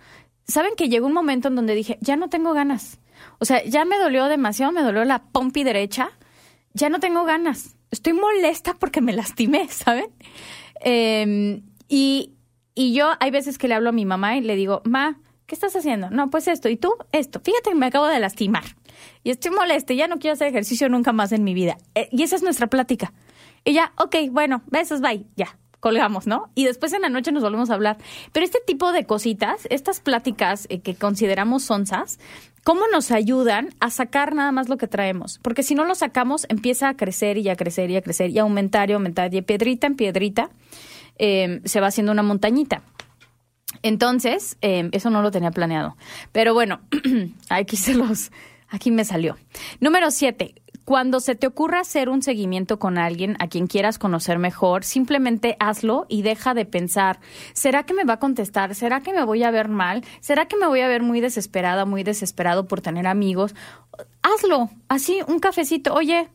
[0.48, 3.00] saben que llegó un momento en donde dije, ya no tengo ganas.
[3.40, 6.12] O sea, ya me dolió demasiado, me dolió la pompi derecha,
[6.74, 7.76] ya no tengo ganas.
[7.92, 10.08] Estoy molesta porque me lastimé, ¿saben?
[10.82, 12.34] Em, y,
[12.76, 15.56] y yo hay veces que le hablo a mi mamá y le digo, ma, ¿qué
[15.56, 16.10] estás haciendo?
[16.10, 16.70] No, pues esto.
[16.70, 16.94] ¿Y tú?
[17.12, 17.42] Esto.
[17.44, 18.64] Fíjate que me acabo de lastimar.
[19.24, 21.78] Y estoy molesta, ya no quiero hacer ejercicio nunca más en mi vida.
[21.96, 23.14] Eh, y esa es nuestra plática.
[23.64, 26.50] Y ya, ok, bueno, besos, bye, ya, colgamos, ¿no?
[26.56, 27.98] Y después en la noche nos volvemos a hablar.
[28.32, 32.20] Pero este tipo de cositas, estas pláticas eh, que consideramos sonzas,
[32.64, 35.40] ¿cómo nos ayudan a sacar nada más lo que traemos?
[35.42, 38.40] Porque si no lo sacamos, empieza a crecer y a crecer y a crecer y
[38.40, 39.34] a aumentar y aumentar.
[39.34, 40.50] Y piedrita en piedrita
[41.18, 42.82] eh, se va haciendo una montañita.
[43.84, 45.96] Entonces, eh, eso no lo tenía planeado.
[46.32, 46.82] Pero bueno,
[47.50, 48.32] aquí se los,
[48.68, 49.38] aquí me salió.
[49.80, 50.56] Número siete.
[50.90, 55.56] Cuando se te ocurra hacer un seguimiento con alguien a quien quieras conocer mejor, simplemente
[55.60, 57.20] hazlo y deja de pensar,
[57.54, 58.74] ¿será que me va a contestar?
[58.74, 60.04] ¿Será que me voy a ver mal?
[60.20, 63.54] ¿Será que me voy a ver muy desesperada, muy desesperado por tener amigos?
[64.24, 65.94] Hazlo, así, un cafecito.
[65.94, 66.28] Oye,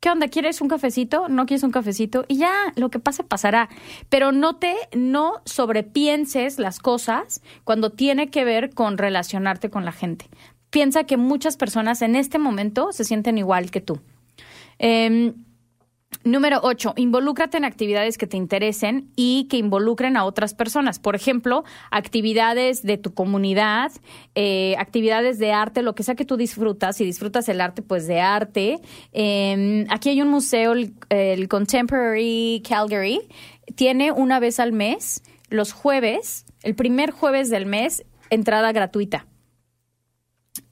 [0.00, 0.26] ¿qué onda?
[0.26, 1.28] ¿Quieres un cafecito?
[1.28, 2.24] ¿No quieres un cafecito?
[2.26, 3.68] Y ya, lo que pase pasará.
[4.08, 9.92] Pero no te, no sobrepienses las cosas cuando tiene que ver con relacionarte con la
[9.92, 10.28] gente.
[10.74, 14.00] Piensa que muchas personas en este momento se sienten igual que tú.
[14.80, 15.34] Em,
[16.24, 16.94] Número 8.
[16.96, 20.98] Involúcrate en actividades que te interesen y que involucren a otras personas.
[20.98, 23.92] Por ejemplo, actividades de tu comunidad,
[24.34, 26.96] eh, actividades de arte, lo que sea que tú disfrutas.
[26.96, 28.80] Si disfrutas el arte, pues de arte.
[29.12, 33.20] Eh, aquí hay un museo, el, el Contemporary Calgary.
[33.76, 39.28] Tiene una vez al mes, los jueves, el primer jueves del mes, entrada gratuita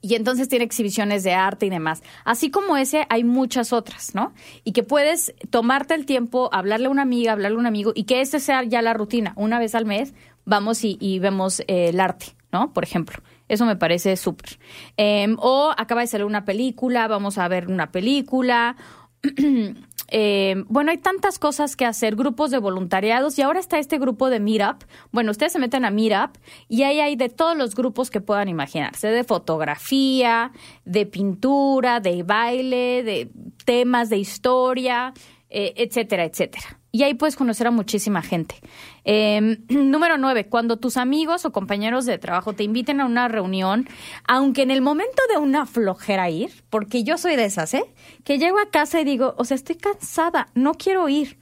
[0.03, 2.03] y entonces tiene exhibiciones de arte y demás.
[2.25, 4.33] Así como ese, hay muchas otras, ¿no?
[4.65, 8.03] Y que puedes tomarte el tiempo, hablarle a una amiga, hablarle a un amigo, y
[8.03, 9.31] que ese sea ya la rutina.
[9.37, 10.13] Una vez al mes
[10.43, 12.73] vamos y, vemos eh, el arte, ¿no?
[12.73, 13.23] Por ejemplo.
[13.47, 14.59] Eso me parece súper.
[14.97, 18.75] Em, o acaba de salir una película, vamos a ver una película.
[20.15, 24.29] Eh, bueno, hay tantas cosas que hacer, grupos de voluntariados y ahora está este grupo
[24.29, 24.83] de Meetup.
[25.11, 26.37] Bueno, ustedes se meten a Meetup
[26.69, 30.51] y ahí hay de todos los grupos que puedan imaginarse, de fotografía,
[30.85, 33.31] de pintura, de baile, de
[33.65, 35.15] temas de historia,
[35.49, 38.55] eh, etcétera, etcétera y ahí puedes conocer a muchísima gente.
[39.03, 43.89] Em, número nueve, cuando tus amigos o compañeros de trabajo te inviten a una reunión,
[44.27, 47.83] aunque en el momento de una flojera ir, porque yo soy de esas, ¿eh?
[48.23, 51.39] Que llego a casa y digo, o sea, estoy cansada, no quiero ir.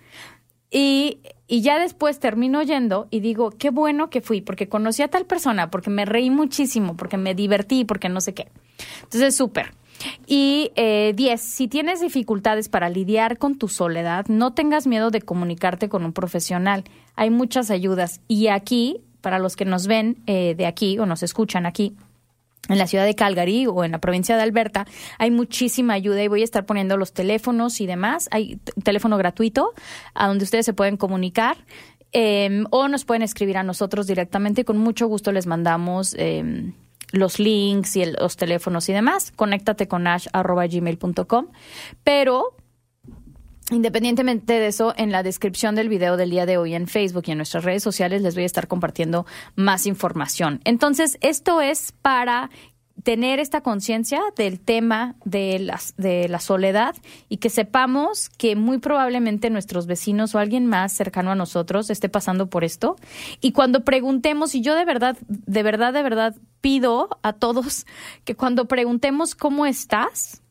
[0.72, 5.10] Y, y ya después termino yendo y digo, qué bueno que fui, porque conocí a
[5.10, 8.48] tal persona, porque me reí muchísimo, porque me divertí, porque no sé qué.
[9.04, 9.74] Entonces, súper.
[10.26, 15.22] Y eh, diez, si tienes dificultades para lidiar con tu soledad, no tengas miedo de
[15.22, 16.84] comunicarte con un profesional.
[17.16, 18.22] Hay muchas ayudas.
[18.28, 21.96] Y aquí, para los que nos ven eh, de aquí o nos escuchan aquí,
[22.70, 24.86] en la ciudad de Calgary o en la provincia de Alberta,
[25.18, 28.30] hay muchísima ayuda y voy a estar poniendo los teléfonos y demás.
[28.32, 29.74] Hay teléfono gratuito
[30.14, 31.58] a donde ustedes se pueden comunicar.
[32.14, 34.66] Em, o nos pueden escribir a nosotros directamente.
[34.66, 36.74] Con mucho gusto les mandamos eh,
[37.12, 39.32] los links y los teléfonos y demás.
[39.36, 41.47] Conéctate con ash.gmail.com.
[42.04, 42.56] Pero
[43.71, 47.32] Independientemente de eso, en la descripción del video del día de hoy en Facebook y
[47.32, 50.60] en nuestras redes sociales les voy a estar compartiendo más información.
[50.65, 52.50] Entonces, esto es para
[53.04, 56.96] tener esta conciencia del tema de, las, de la soledad
[57.30, 62.10] y que sepamos que muy probablemente nuestros vecinos o alguien más cercano a nosotros esté
[62.10, 62.96] pasando por esto.
[63.40, 67.86] Y cuando preguntemos, y yo de verdad, de verdad, de verdad pido a todos
[68.24, 70.42] que cuando preguntemos cómo estás,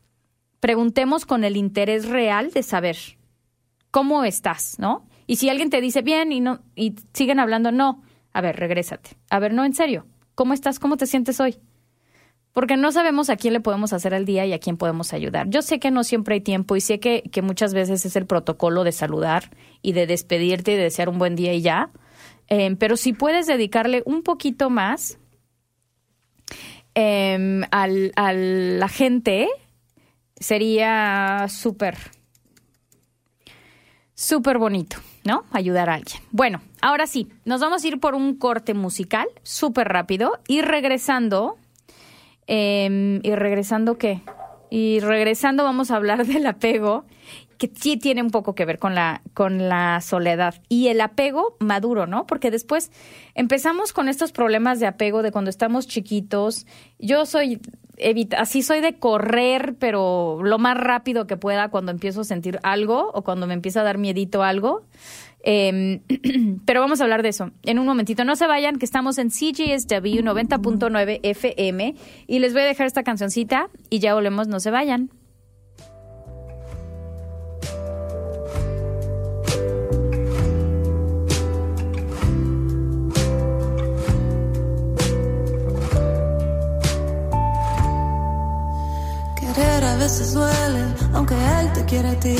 [0.59, 2.97] preguntemos con el interés real de saber
[3.91, 5.05] cómo estás, ¿no?
[5.27, 9.11] Y si alguien te dice bien y no y siguen hablando, no, a ver, regrésate.
[9.29, 10.79] A ver, no, en serio, ¿cómo estás?
[10.79, 11.57] ¿Cómo te sientes hoy?
[12.53, 15.49] Porque no sabemos a quién le podemos hacer al día y a quién podemos ayudar.
[15.49, 18.25] Yo sé que no siempre hay tiempo y sé que, que muchas veces es el
[18.25, 21.89] protocolo de saludar y de despedirte y de desear un buen día y ya,
[22.47, 25.17] eh, pero si puedes dedicarle un poquito más
[26.95, 29.47] eh, al, a la gente,
[30.35, 31.97] sería súper,
[34.13, 35.45] súper bonito, ¿no?
[35.51, 36.21] Ayudar a alguien.
[36.31, 41.57] Bueno, ahora sí, nos vamos a ir por un corte musical súper rápido y regresando
[42.53, 44.19] Em, y regresando, ¿qué?
[44.69, 47.05] Y regresando vamos a hablar del apego,
[47.57, 50.55] que sí tiene un poco que ver con la, con la soledad.
[50.67, 52.27] Y el apego maduro, ¿no?
[52.27, 52.91] Porque después
[53.35, 56.67] empezamos con estos problemas de apego de cuando estamos chiquitos.
[56.99, 57.61] Yo soy,
[57.95, 62.59] evita, así soy de correr, pero lo más rápido que pueda cuando empiezo a sentir
[62.63, 64.83] algo o cuando me empieza a dar miedito algo.
[65.43, 66.01] Em,
[66.65, 68.23] pero vamos a hablar de eso en un momentito.
[68.23, 71.95] No se vayan, que estamos en CGSW 90.9 FM
[72.27, 75.09] y les voy a dejar esta cancioncita y ya volvemos, no se vayan.
[89.39, 92.35] Querer a veces duele, aunque él te quiere a ti.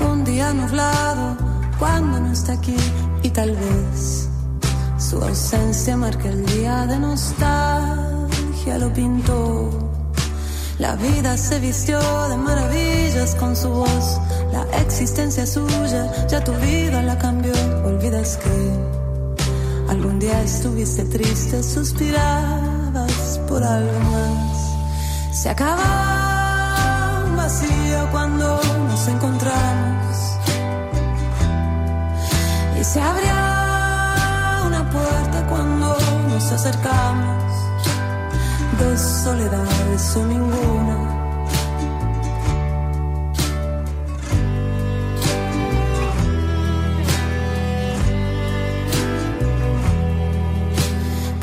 [0.00, 1.36] Un día nublado,
[1.82, 2.76] cuando no está aquí,
[3.24, 4.28] y tal vez
[4.98, 9.68] su ausencia marca el día de nostalgia, lo pintó.
[10.78, 14.20] La vida se vistió de maravillas con su voz,
[14.52, 17.54] la existencia suya, ya tu vida la cambió.
[17.84, 25.36] Olvidas que algún día estuviste triste, suspirabas por algo más.
[25.36, 29.91] Se acaba un vacío cuando nos encontramos
[32.92, 35.96] se abría una puerta cuando
[36.28, 37.42] nos acercamos.
[38.78, 40.98] Dos soledades o ninguna.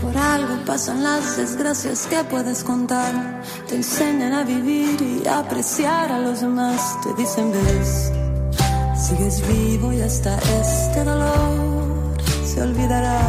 [0.01, 3.41] Por algo pasan las desgracias que puedes contar.
[3.67, 6.95] Te enseñan a vivir y apreciar a los demás.
[7.01, 8.11] Te dicen, ves,
[9.09, 12.13] sigues vivo y hasta este dolor
[12.45, 13.19] se olvidará.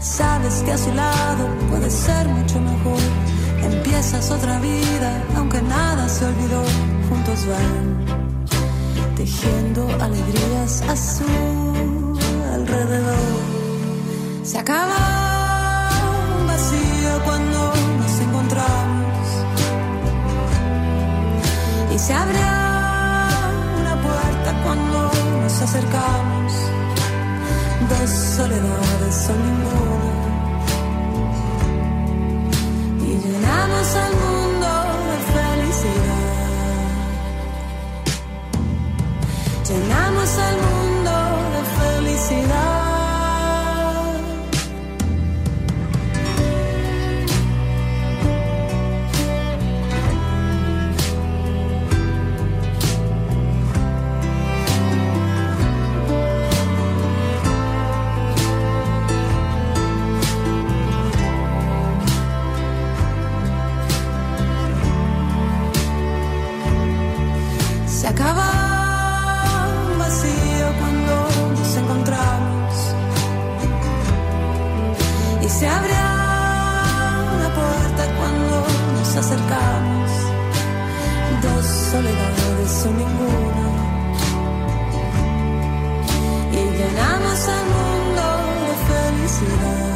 [0.00, 3.00] Sabes que a su lado puede ser mucho mejor.
[3.62, 6.62] Empiezas otra vida, aunque nada se olvidó.
[7.08, 11.30] Juntos van tejiendo alegrías a su
[12.52, 13.36] alrededor.
[14.42, 15.90] Se acaba
[16.40, 17.58] un vacío cuando
[18.00, 19.26] nos encontramos
[21.94, 22.65] y se puerta
[24.66, 24.98] cuando
[25.42, 26.52] nos acercamos.
[27.90, 30.12] Dos soledades o ninguna
[33.06, 34.70] y llenamos el mundo
[35.08, 36.34] de felicidad.
[39.68, 40.75] Llenamos el mundo
[79.36, 80.10] acercamos.
[81.42, 83.66] Dos soledades o ninguna
[86.52, 88.24] y llenamos el mundo
[88.62, 89.86] de felicidad.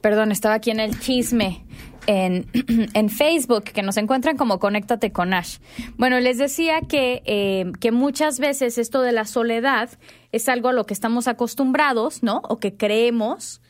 [0.00, 1.63] Perdón, estaba aquí en el chisme
[2.06, 2.46] en,
[2.94, 5.58] en Facebook, que nos encuentran como Conéctate con Ash.
[5.96, 9.90] Bueno, les decía que, eh, que muchas veces esto de la soledad
[10.32, 12.42] es algo a lo que estamos acostumbrados, ¿no?
[12.48, 13.60] O que creemos.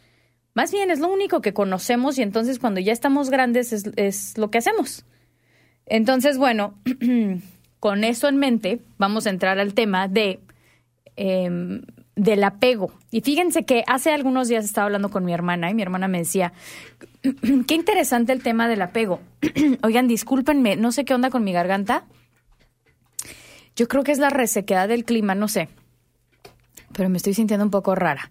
[0.54, 4.38] Más bien es lo único que conocemos y entonces cuando ya estamos grandes es, es
[4.38, 5.04] lo que hacemos.
[5.86, 6.74] Entonces, bueno,
[7.80, 10.40] con eso en mente, vamos a entrar al tema de
[11.16, 11.82] em,
[12.16, 12.92] del apego.
[13.10, 16.18] Y fíjense que hace algunos días estaba hablando con mi hermana y mi hermana me
[16.18, 16.52] decía,
[17.66, 19.20] qué interesante el tema del apego.
[19.82, 22.04] Oigan, discúlpenme, no sé qué onda con mi garganta.
[23.76, 25.68] Yo creo que es la resequedad del clima, no sé.
[26.92, 28.30] Pero me estoy sintiendo un poco rara.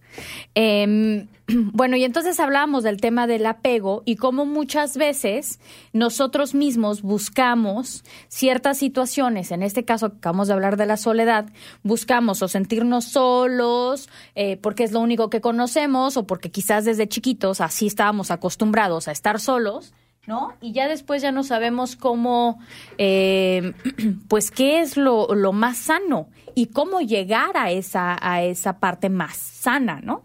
[0.56, 1.28] Em,
[1.74, 5.60] bueno, y entonces hablábamos del tema del apego y cómo muchas veces
[5.91, 11.48] nosotros mismos buscamos ciertas situaciones, en este caso acabamos de hablar de la soledad,
[11.84, 17.08] buscamos o sentirnos solos eh, porque es lo único que conocemos o porque quizás desde
[17.08, 19.94] chiquitos así estábamos acostumbrados a estar solos.
[20.26, 20.54] ¿No?
[20.62, 22.58] Y ya después ya no sabemos cómo,
[22.98, 23.74] eh,
[24.30, 29.10] pues, qué es lo, lo más sano y cómo llegar a esa, a esa parte
[29.10, 30.24] más sana, ¿no?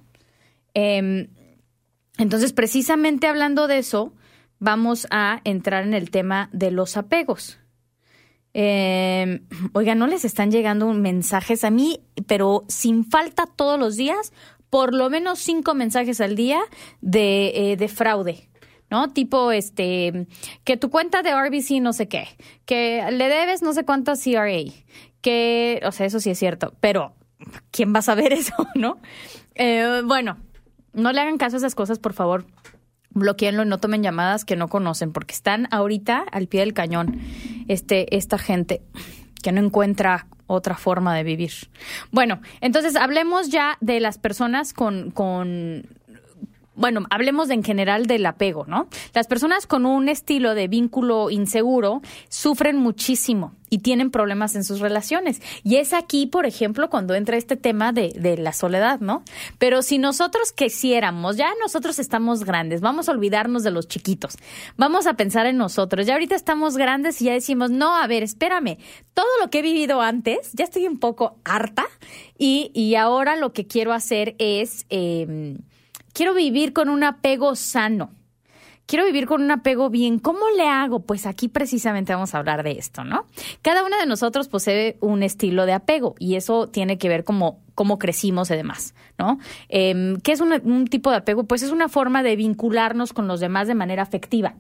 [0.75, 1.29] Em,
[2.19, 4.13] entonces, precisamente hablando de eso,
[4.59, 7.59] vamos a entrar en el tema de los apegos.
[8.55, 9.43] Eh,
[9.73, 14.33] oiga, ¿no les están llegando mensajes a mí, pero sin falta todos los días?
[14.71, 16.61] Por lo menos cinco mensajes al día
[17.01, 18.49] de, eh, de fraude.
[18.91, 19.13] ¿no?
[19.13, 20.27] Tipo, este,
[20.65, 22.27] que tu cuenta de RBC no sé qué,
[22.65, 24.63] que le debes no sé cuántas CRA,
[25.21, 27.15] que, o sea, eso sí es cierto, pero
[27.71, 28.99] ¿quién va a saber eso, no?
[29.55, 30.39] Eh, bueno,
[30.99, 32.45] no le hagan caso a esas cosas, por favor.
[33.11, 37.19] bloqueenlo y no tomen llamadas que no conocen, porque están ahorita al pie del cañón
[37.67, 38.83] este, esta gente
[39.43, 41.53] que no encuentra otra forma de vivir.
[42.11, 45.87] Bueno, entonces hablemos ya de las personas con, con
[46.79, 48.89] bueno, hablemos en general del apego, ¿no?
[49.13, 54.81] Las personas con un estilo de vínculo inseguro sufren muchísimo y tienen problemas en sus
[54.81, 55.43] relaciones.
[55.65, 59.25] Y es aquí, por ejemplo, cuando entra este tema de, de la soledad, ¿no?
[59.59, 64.37] Pero si nosotros quisiéramos, ya nosotros estamos grandes, vamos a olvidarnos de los chiquitos,
[64.77, 68.23] vamos a pensar en nosotros, ya ahorita estamos grandes y ya decimos, no, a ver,
[68.23, 68.79] espérame,
[69.15, 71.87] todo lo que he vivido antes, ya estoy un poco harta
[72.39, 74.87] y, y ahora lo que quiero hacer es...
[74.91, 75.59] Eh,
[76.19, 78.11] quiero vivir con un apego sano.
[78.87, 80.19] Quiero vivir con un apego bien.
[80.19, 81.07] ¿Cómo le hago?
[81.07, 83.25] Pues aquí precisamente vamos a hablar de esto, ¿no?
[83.63, 87.61] Cada uno de nosotros posee un estilo de apego y eso tiene que ver como
[87.77, 89.39] cómo crecimos y demás, ¿no?
[89.69, 91.45] Eh, ¿Qué es un, tipo de apego?
[91.45, 94.57] Pues es una forma de vincularnos con los demás de manera afectiva.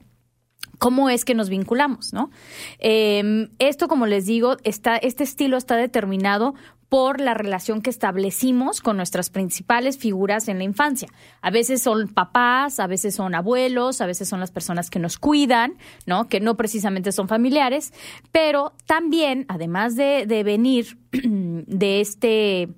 [0.78, 2.30] ¿Cómo es que nos vinculamos, no?
[2.78, 6.54] Eh, esto, como les digo, está, este estilo está determinado
[6.88, 11.08] por la relación que establecimos con nuestras principales figuras en la infancia.
[11.42, 15.18] A veces son papás, a veces son abuelos, a veces son las personas que nos
[15.18, 15.74] cuidan,
[16.06, 16.28] ¿no?
[16.28, 17.92] Que no precisamente son familiares,
[18.32, 22.68] pero también, además de, de venir de este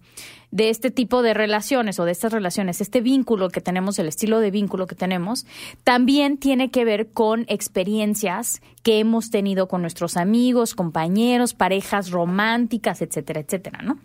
[0.50, 4.40] de este tipo de relaciones o de estas relaciones, este vínculo que tenemos, el estilo
[4.40, 5.46] de vínculo que tenemos,
[5.84, 13.02] también tiene que ver con experiencias que hemos tenido con nuestros amigos, compañeros, parejas románticas,
[13.02, 13.98] etcétera, etcétera, ¿no?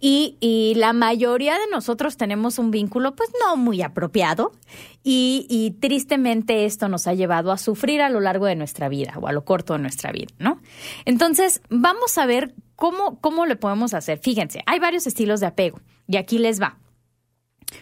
[0.00, 4.52] Y, la mayoría de nosotros tenemos un vínculo pues no muy apropiado
[5.02, 9.14] y, y, tristemente esto nos ha llevado a sufrir a lo largo de nuestra vida
[9.20, 10.60] o a lo corto de nuestra vida, ¿no?
[11.04, 14.20] Entonces, vamos a ver cómo, cómo le podemos hacer.
[14.20, 16.78] Fíjense, hay varios estilos de apego y aquí les va.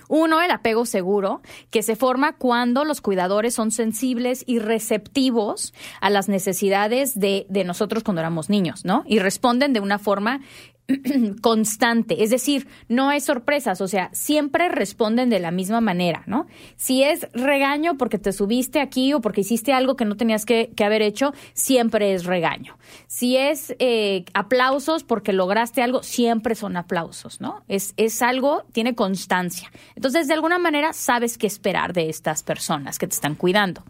[0.08, 6.10] Uno, el apego seguro, que se forma cuando los cuidadores son sensibles y receptivos a
[6.10, 9.04] las necesidades de, de nosotros cuando éramos niños, ¿no?
[9.06, 10.40] Y responden de una forma
[11.40, 16.46] constante, es decir, no hay sorpresas, o sea, siempre responden de la misma manera, ¿no?
[16.76, 20.72] Si es regaño porque te subiste aquí o porque hiciste algo que no tenías que,
[20.84, 22.78] haber hecho, siempre es regaño.
[23.08, 27.64] Si es eh, aplausos porque lograste algo, siempre son aplausos, ¿no?
[27.66, 29.72] Es, es algo, tiene constancia.
[29.96, 33.82] Entonces, de alguna manera, sabes qué esperar de estas personas que te están cuidando.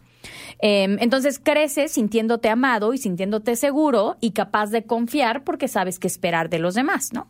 [0.59, 6.07] Eh, entonces creces sintiéndote amado y sintiéndote seguro y capaz de confiar porque sabes qué
[6.07, 7.27] esperar de los demás, ¿no?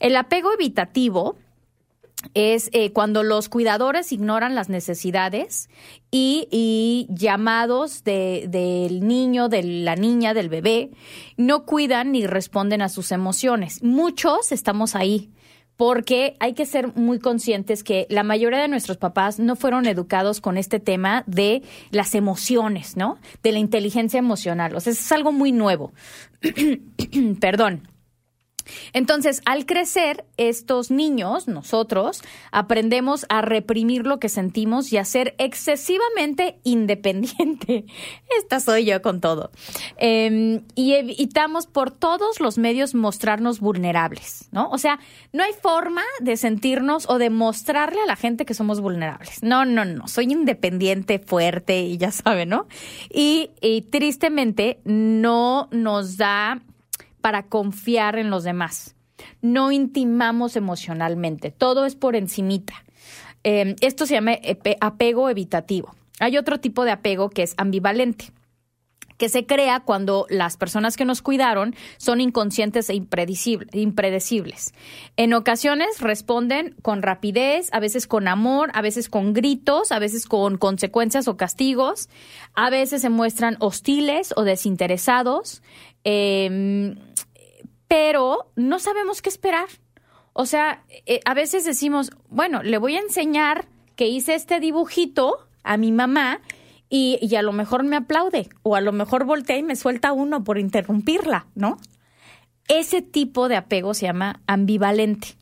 [0.00, 1.36] El apego evitativo
[2.34, 5.68] es eh, cuando los cuidadores ignoran las necesidades
[6.10, 10.90] y, y llamados de, del niño, de la niña, del bebé,
[11.36, 13.82] no cuidan ni responden a sus emociones.
[13.82, 15.30] Muchos estamos ahí
[15.76, 20.40] porque hay que ser muy conscientes que la mayoría de nuestros papás no fueron educados
[20.40, 23.18] con este tema de las emociones, ¿no?
[23.42, 24.74] De la inteligencia emocional.
[24.74, 25.92] O sea, es algo muy nuevo.
[27.40, 27.95] Perdón.
[28.92, 35.34] Entonces, al crecer, estos niños, nosotros, aprendemos a reprimir lo que sentimos y a ser
[35.38, 37.84] excesivamente independiente.
[38.38, 39.50] Esta soy yo con todo.
[39.98, 44.68] Eh, y evitamos por todos los medios mostrarnos vulnerables, ¿no?
[44.70, 44.98] O sea,
[45.32, 49.42] no hay forma de sentirnos o de mostrarle a la gente que somos vulnerables.
[49.42, 50.08] No, no, no.
[50.08, 52.66] Soy independiente, fuerte y ya sabe, ¿no?
[53.10, 53.50] Y
[53.90, 56.62] tristemente no nos da
[57.26, 58.94] para confiar en los demás.
[59.42, 62.84] No intimamos emocionalmente, todo es por encimita.
[63.42, 64.36] Eh, esto se llama
[64.80, 65.92] apego evitativo.
[66.20, 68.26] Hay otro tipo de apego que es ambivalente
[69.16, 74.74] que se crea cuando las personas que nos cuidaron son inconscientes e impredecibles.
[75.16, 80.26] En ocasiones responden con rapidez, a veces con amor, a veces con gritos, a veces
[80.26, 82.08] con consecuencias o castigos,
[82.54, 85.62] a veces se muestran hostiles o desinteresados,
[86.04, 86.94] eh,
[87.88, 89.68] pero no sabemos qué esperar.
[90.32, 95.48] O sea, eh, a veces decimos, bueno, le voy a enseñar que hice este dibujito
[95.62, 96.40] a mi mamá
[96.88, 100.12] y, y, a lo mejor me aplaude o a lo mejor voltea y me suelta
[100.12, 101.78] uno por interrumpirla, ¿no?
[102.68, 105.36] Ese tipo de apego se llama ambivalente.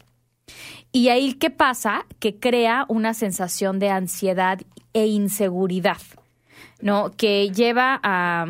[0.93, 2.07] Y ahí, ¿qué pasa?
[2.21, 4.61] Que crea una sensación de ansiedad
[4.93, 6.01] e inseguridad,
[6.81, 7.11] ¿no?
[7.11, 8.47] Que lleva a,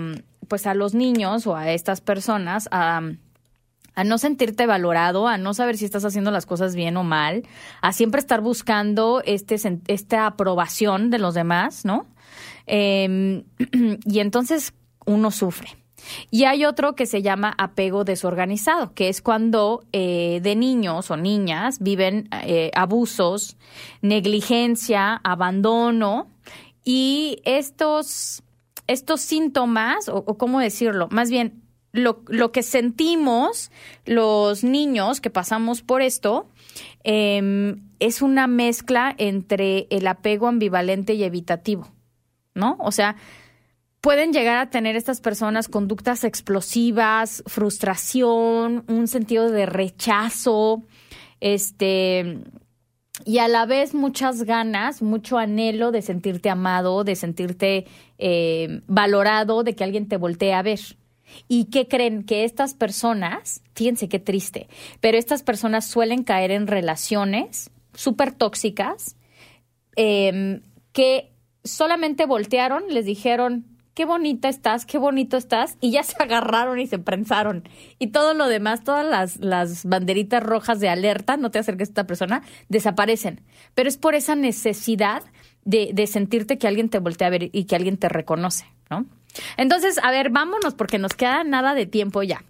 [0.46, 3.00] pues, a los niños o a estas personas a
[3.94, 7.44] a no sentirte valorado, a no saber si estás haciendo las cosas bien o mal,
[7.80, 9.56] a siempre estar buscando este,
[9.88, 12.06] esta aprobación de los demás, ¿no?
[12.66, 13.44] Eh,
[14.04, 14.74] y entonces
[15.06, 15.76] uno sufre.
[16.30, 21.16] Y hay otro que se llama apego desorganizado, que es cuando eh, de niños o
[21.16, 23.56] niñas viven eh, abusos,
[24.02, 26.28] negligencia, abandono
[26.84, 28.42] y estos,
[28.86, 31.63] estos síntomas, o cómo decirlo, más bien
[31.94, 33.70] lo, lo, que sentimos
[34.04, 36.48] los niños que pasamos por esto
[37.04, 41.88] eh, es una mezcla entre el apego ambivalente y evitativo,
[42.54, 42.76] ¿no?
[42.80, 43.16] O sea,
[44.00, 50.82] pueden llegar a tener estas personas conductas explosivas, frustración, un sentido de rechazo,
[51.40, 52.40] este,
[53.24, 57.86] y a la vez muchas ganas, mucho anhelo de sentirte amado, de sentirte
[58.18, 60.80] eh, valorado, de que alguien te voltee a ver.
[61.48, 62.24] ¿Y qué creen?
[62.24, 64.68] Que estas personas, fíjense qué triste,
[65.00, 69.16] pero estas personas suelen caer en relaciones súper tóxicas
[69.96, 70.60] eh,
[70.92, 71.32] que
[71.64, 73.64] solamente voltearon, les dijeron,
[73.94, 77.68] qué bonita estás, qué bonito estás, y ya se agarraron y se prensaron.
[77.98, 81.90] Y todo lo demás, todas las, las banderitas rojas de alerta, no te acerques a
[81.90, 83.40] esta persona, desaparecen.
[83.74, 85.22] Pero es por esa necesidad
[85.64, 89.06] de, de sentirte que alguien te voltea a ver y que alguien te reconoce, ¿no?
[89.56, 92.44] Entonces, a ver, vámonos porque nos queda nada de tiempo ya.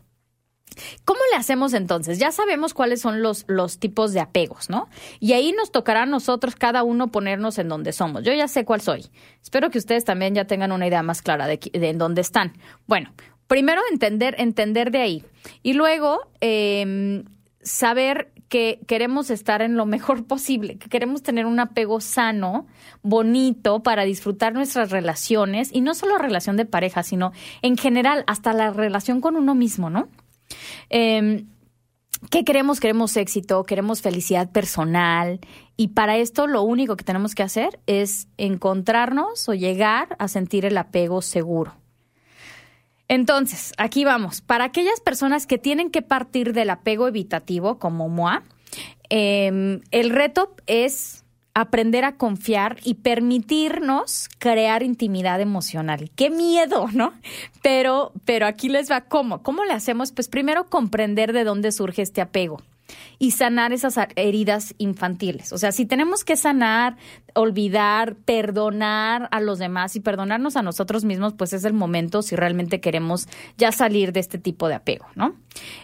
[1.05, 2.19] ¿Cómo le hacemos entonces?
[2.19, 4.89] Ya sabemos cuáles son los, los tipos de apegos, ¿no?
[5.21, 8.25] Y ahí nos tocará a nosotros cada uno ponernos en donde somos.
[8.25, 9.07] Yo ya sé cuál soy.
[9.43, 12.55] Espero que ustedes también ya tengan una idea más clara de, de en dónde están.
[12.87, 13.13] Bueno,
[13.47, 15.25] primero entender, entender de ahí.
[15.63, 17.25] Y luego eh,
[17.63, 22.69] saber que queremos estar en lo mejor posible, que queremos tener un apego sano,
[23.03, 27.33] bonito, para disfrutar nuestras relaciones, y no solo relación de pareja, sino
[27.63, 30.07] en general, hasta la relación con uno mismo, ¿no?
[30.89, 31.45] Eh,
[32.31, 32.79] ¿Qué queremos?
[32.79, 35.41] Queremos éxito, queremos felicidad personal
[35.77, 40.65] y para esto lo único que tenemos que hacer es encontrarnos o llegar a sentir
[40.65, 41.75] el apego seguro.
[43.09, 44.41] Entonces, aquí vamos.
[44.41, 48.43] Para aquellas personas que tienen que partir del apego evitativo, como MOA,
[49.11, 51.25] eh, el reto es
[51.55, 56.11] aprender a confiar y permitirnos crear intimidad emocional.
[56.17, 57.13] Qué miedo, ¿no?
[57.63, 59.43] Pero, pero aquí les va cómo.
[59.43, 60.13] ¿Cómo le hacemos?
[60.13, 62.61] Pues primero comprender de dónde surge este apego
[63.19, 65.53] y sanar esas heridas infantiles.
[65.53, 66.97] O sea, si tenemos que sanar,
[67.35, 72.37] olvidar, perdonar a los demás y perdonarnos a nosotros mismos, pues es el momento si
[72.37, 73.27] realmente queremos
[73.57, 75.35] ya salir de este tipo de apego, ¿no?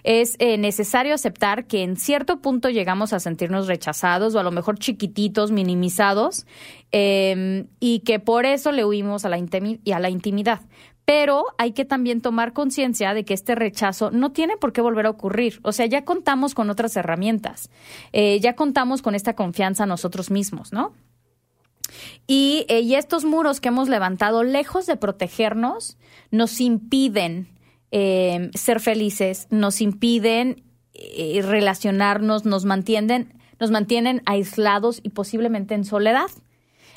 [0.03, 4.51] Es eh, necesario aceptar que en cierto punto llegamos a sentirnos rechazados o a lo
[4.51, 6.47] mejor chiquititos, minimizados,
[6.93, 10.61] eh, y que por eso le huimos a la intimidad
[11.11, 15.07] pero hay que también tomar conciencia de que este rechazo no tiene por qué volver
[15.07, 15.59] a ocurrir.
[15.65, 17.69] O sea, ya contamos con otras herramientas,
[18.13, 20.93] eh, ya contamos con esta confianza nosotros mismos, ¿no?
[22.29, 25.99] Y, eh, y, estos muros que hemos levantado, lejos de protegernos,
[26.31, 27.49] nos impiden
[27.91, 30.63] eh, ser felices, nos impiden
[30.95, 36.31] eh, relacionarnos, nos mantienen, nos mantienen aislados y posiblemente en soledad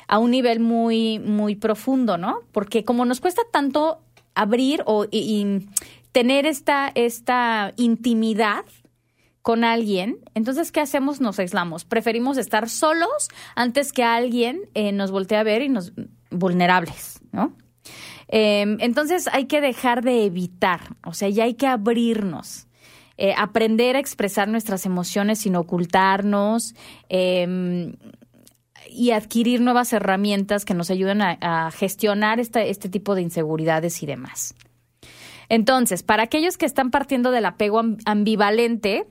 [0.08, 2.40] a un nivel muy, muy profundo, ¿no?
[2.52, 4.00] Porque como nos cuesta tanto
[4.34, 5.66] abrir o y,
[6.12, 8.64] tener esta, esta intimidad
[9.42, 11.20] con alguien, entonces, ¿qué hacemos?
[11.20, 11.84] Nos aislamos.
[11.84, 15.92] Preferimos estar solos antes que alguien eh, nos voltee a ver y nos
[16.30, 17.54] vulnerables, ¿no?
[18.28, 22.66] Eh, entonces hay que dejar de evitar, o sea, ya hay que abrirnos.
[23.16, 26.74] Eh, aprender a expresar nuestras emociones sin ocultarnos,
[27.08, 27.94] eh,
[28.94, 34.54] y adquirir nuevas herramientas que nos ayuden a, gestionar este tipo de inseguridades y demás.
[35.48, 39.06] Entonces, para aquellos que están partiendo del apego ambivalente,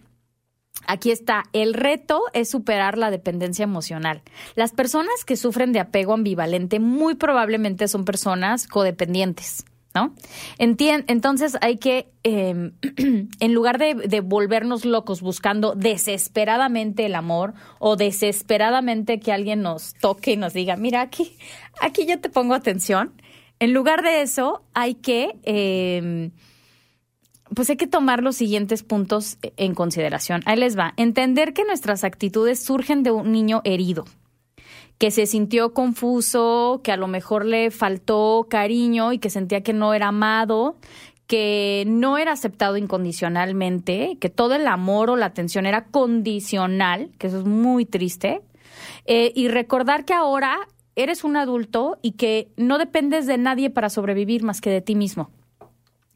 [0.88, 4.24] Aquí está, el reto es superar la dependencia emocional.
[4.56, 9.66] Las personas que sufren de apego ambivalente muy probablemente son personas codependientes.
[9.94, 10.14] ¿No?
[10.58, 12.72] Entonces hay que, eh,
[13.40, 20.34] en lugar de, volvernos locos buscando desesperadamente el amor o desesperadamente que alguien nos toque
[20.34, 21.38] y nos diga, mira, aquí,
[21.82, 23.14] aquí yo te pongo atención,
[23.60, 26.32] en lugar de eso hay que, eh,
[27.56, 30.42] pues hay que tomar los siguientes puntos en consideración.
[30.46, 30.94] Ahí les va.
[30.98, 34.06] Entender que nuestras actitudes surgen de un niño herido
[34.98, 39.74] que se sintió confuso, que a lo mejor le faltó cariño y que sentía que
[39.74, 40.78] no era amado,
[41.28, 47.28] que no era aceptado incondicionalmente, que todo el amor o la atención era condicional, que
[47.28, 48.42] eso es muy triste,
[49.06, 50.58] eh, y recordar que ahora
[50.96, 54.96] eres un adulto y que no dependes de nadie para sobrevivir más que de ti
[54.96, 55.32] mismo.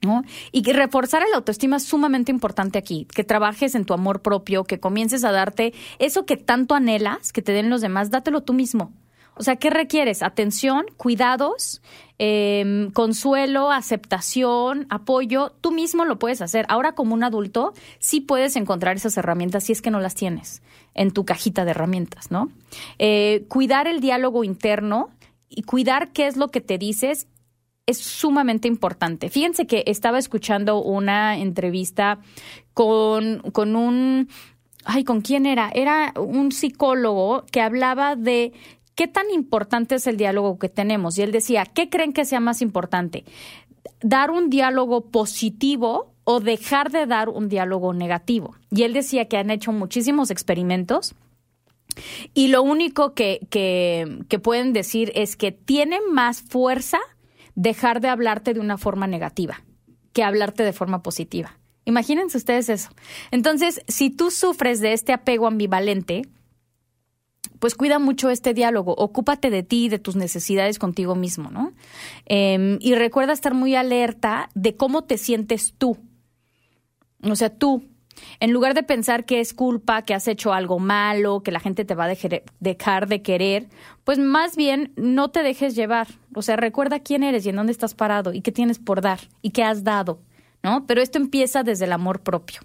[0.04, 0.22] ¿No?
[0.52, 4.80] Y reforzar el autoestima es sumamente importante aquí, que trabajes en tu amor propio, que
[4.80, 8.94] comiences a darte eso que tanto anhelas, que te den los demás, dátelo tú mismo.
[9.38, 10.24] O sea, ¿qué requieres?
[10.24, 11.82] Atención, cuidados,
[12.18, 15.54] eh, consuelo, aceptación, apoyo.
[15.62, 16.66] Tú mismo lo puedes hacer.
[16.70, 20.64] Ahora como un adulto, sí puedes encontrar esas herramientas si es que no las tienes
[20.96, 22.50] en tu cajita de herramientas, ¿no?
[22.98, 25.10] Eh, cuidar el diálogo interno
[25.48, 27.28] y cuidar qué es lo que te dices
[27.88, 29.30] es sumamente importante.
[29.30, 32.20] Fíjense que estaba escuchando una entrevista
[32.74, 34.28] con, con un...
[34.84, 35.70] Ay, ¿con quién era?
[35.74, 38.54] Era un psicólogo que hablaba de
[38.94, 41.18] qué tan importante es el diálogo que tenemos.
[41.18, 43.24] Y él decía, ¿qué creen que sea más importante?
[44.02, 48.56] ¿Dar un diálogo positivo o dejar de dar un diálogo negativo?
[48.70, 51.16] Y él decía que han hecho muchísimos experimentos
[52.34, 57.00] y lo único que, que, que pueden decir es que tiene más fuerza
[57.58, 59.64] dejar de hablarte de una forma negativa
[60.14, 61.58] que hablarte de forma positiva.
[61.86, 62.90] Imagínense ustedes eso.
[63.32, 66.22] Entonces, si tú sufres de este apego ambivalente,
[67.60, 71.74] pues cuida mucho este diálogo, ocúpate de ti, de tus necesidades contigo mismo, ¿no?
[72.26, 75.98] Em, y recuerda estar muy alerta de cómo te sientes tú.
[77.24, 77.84] O sea, tú,
[78.40, 81.86] en lugar de pensar que es culpa, que has hecho algo malo, que la gente
[81.86, 83.68] te va a dejar de querer,
[84.04, 86.08] pues más bien no te dejes llevar.
[86.34, 89.20] O sea, recuerda quién eres y en dónde estás parado y qué tienes por dar
[89.42, 90.20] y qué has dado,
[90.64, 90.86] ¿no?
[90.88, 92.62] Pero esto empieza desde el amor propio.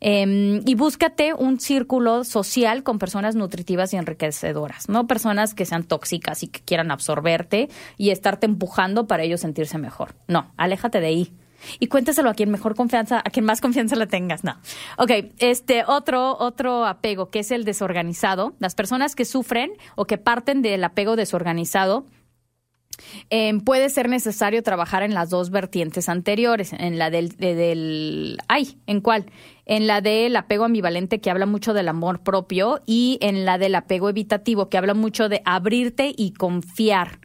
[0.00, 5.84] Em, y búscate un círculo social con personas nutritivas y enriquecedoras, no personas que sean
[5.84, 7.68] tóxicas y que quieran absorberte
[7.98, 10.14] y estarte empujando para ellos sentirse mejor.
[10.26, 11.32] No, aléjate de ahí.
[11.78, 14.44] Y cuéntaselo a quien mejor confianza, a quien más confianza le tengas.
[14.44, 14.58] No.
[14.98, 18.54] Ok, este otro, otro apego que es el desorganizado.
[18.58, 22.06] Las personas que sufren o que parten del apego desorganizado
[23.30, 28.78] em, puede ser necesario trabajar en las dos vertientes anteriores, en la del, del, ay,
[28.86, 29.26] ¿en cuál?
[29.66, 33.74] En la del apego ambivalente que habla mucho del amor propio y en la del
[33.74, 37.20] apego evitativo que habla mucho de abrirte y confiar.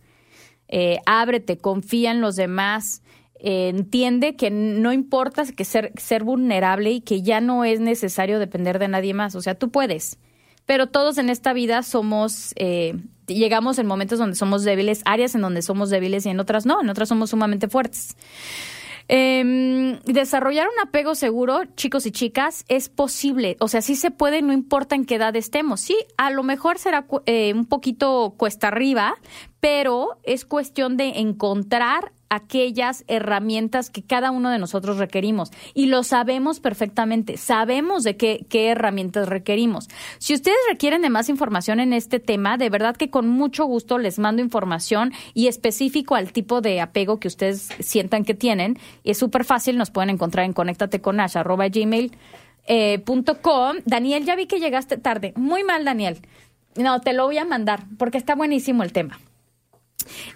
[0.68, 3.04] Eh, ábrete, confía en los demás,
[3.46, 8.80] entiende que no importa que ser, ser vulnerable y que ya no es necesario depender
[8.80, 9.36] de nadie más.
[9.36, 10.18] O sea, tú puedes.
[10.66, 12.96] Pero todos en esta vida somos, eh,
[13.28, 16.82] llegamos en momentos donde somos débiles, áreas en donde somos débiles y en otras no,
[16.82, 18.16] en otras somos sumamente fuertes.
[19.08, 23.58] Eh, desarrollar un apego seguro, chicos y chicas, es posible.
[23.60, 25.82] O sea, sí se puede, no importa en qué edad estemos.
[25.82, 29.16] Sí, a lo mejor será eh, un poquito cuesta arriba,
[29.66, 35.50] pero es cuestión de encontrar aquellas herramientas que cada uno de nosotros requerimos.
[35.74, 39.88] Y lo sabemos perfectamente, sabemos de qué, qué, herramientas requerimos.
[40.20, 43.98] Si ustedes requieren de más información en este tema, de verdad que con mucho gusto
[43.98, 48.78] les mando información y específico al tipo de apego que ustedes sientan que tienen.
[49.04, 52.16] Es súper fácil, nos pueden encontrar en conéctate con gmail.
[52.68, 53.04] Eh,
[53.86, 55.34] Daniel, ya vi que llegaste tarde.
[55.36, 56.20] Muy mal, Daniel.
[56.76, 59.18] No, te lo voy a mandar porque está buenísimo el tema.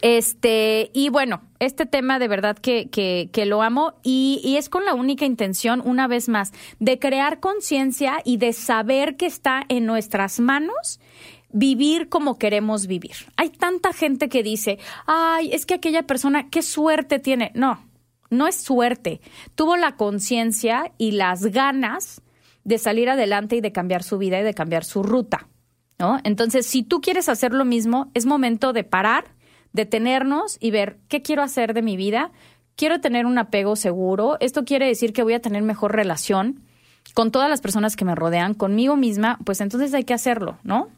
[0.01, 4.85] Este, y bueno, este tema de verdad que, que, lo amo y, y, es con
[4.85, 9.85] la única intención, una vez más, de crear conciencia y de saber que está en
[9.85, 10.99] nuestras manos
[11.51, 13.15] vivir como queremos vivir.
[13.35, 17.51] Hay tanta gente que dice, ay, es que aquella persona, qué suerte tiene.
[17.55, 17.83] No,
[18.29, 19.21] no es suerte.
[19.55, 22.21] Tuvo la conciencia y las ganas
[22.63, 25.47] de salir adelante y de cambiar su vida y de cambiar su ruta.
[25.97, 26.19] ¿no?
[26.23, 29.25] Entonces, si tú quieres hacer lo mismo, es momento de parar
[29.73, 32.31] detenernos y ver qué quiero hacer de mi vida.
[32.75, 34.37] Quiero tener un apego seguro.
[34.39, 36.61] Esto quiere decir que voy a tener mejor relación
[37.13, 40.89] con todas las personas que me rodean, conmigo misma, pues entonces hay que hacerlo, ¿no?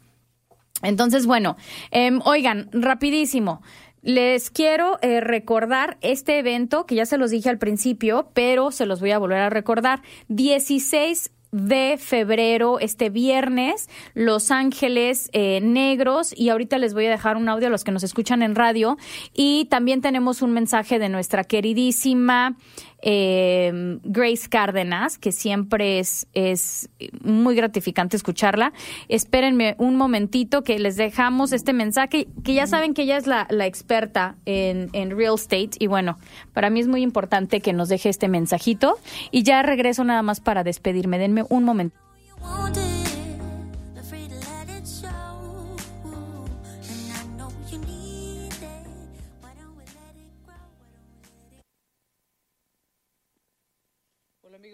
[0.83, 1.57] Entonces, bueno,
[1.91, 3.61] eh, oigan, rapidísimo.
[4.01, 8.87] Les quiero eh, recordar este evento que ya se los dije al principio, pero se
[8.87, 10.01] los voy a volver a recordar.
[10.27, 16.33] 16 de febrero, este viernes, Los Ángeles eh, Negros.
[16.35, 18.97] Y ahorita les voy a dejar un audio a los que nos escuchan en radio.
[19.33, 22.55] Y también tenemos un mensaje de nuestra queridísima
[23.01, 26.89] eh, Grace Cárdenas, que siempre es, es
[27.21, 28.73] muy gratificante escucharla.
[29.07, 33.47] Espérenme un momentito que les dejamos este mensaje, que ya saben que ella es la,
[33.49, 36.17] la experta en, en, real estate y bueno,
[36.53, 38.97] para mí es muy importante que nos deje este mensajito
[39.31, 41.17] y ya regreso nada más para despedirme.
[41.17, 41.97] Denme un momento.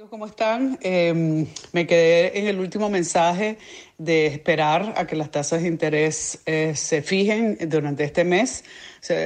[0.10, 0.78] ¿Cómo están?
[0.82, 3.58] Eh, me quedé en el último mensaje
[3.98, 8.64] de esperar a que las tasas de interés eh, se fijen durante este mes.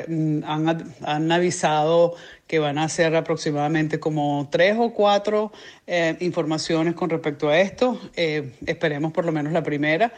[0.08, 2.16] Mm, han, han, avisado
[2.48, 5.52] que van a hacer aproximadamente como tres o cuatro
[5.88, 8.00] eh, informaciones con respecto a esto.
[8.16, 10.14] Eh, esperemos por lo menos la primera.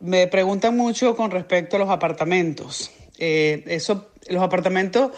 [0.00, 2.90] Me preguntan mucho con respecto a los apartamentos.
[3.18, 5.10] Eso, los apartamentos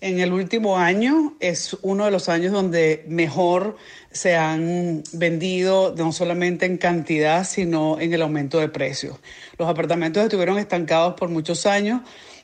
[0.00, 3.76] en el último año es uno de los años donde mejor
[4.10, 9.16] se han vendido, no solamente en cantidad, sino en el aumento de precios.
[9.58, 12.02] Los apartamentos estuvieron estancados por muchos años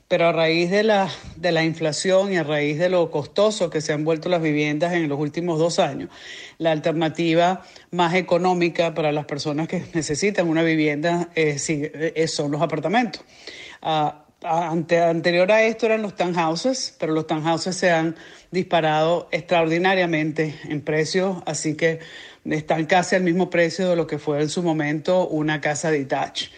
[0.08, 3.80] pero a raíz de la, de la inflación y a raíz de lo costoso que
[3.80, 6.10] se han vuelto las viviendas en los últimos dos años,
[6.58, 12.60] la alternativa más económica para las personas que necesitan una vivienda eh, eh, son los
[12.60, 13.22] apartamentos.
[13.80, 18.14] Ah, ante, anterior a esto eran los townhouses, pero los townhouses se han
[18.50, 22.00] disparado extraordinariamente en precio, así que
[22.44, 26.48] están casi al mismo precio de lo que fue en su momento una casa detached.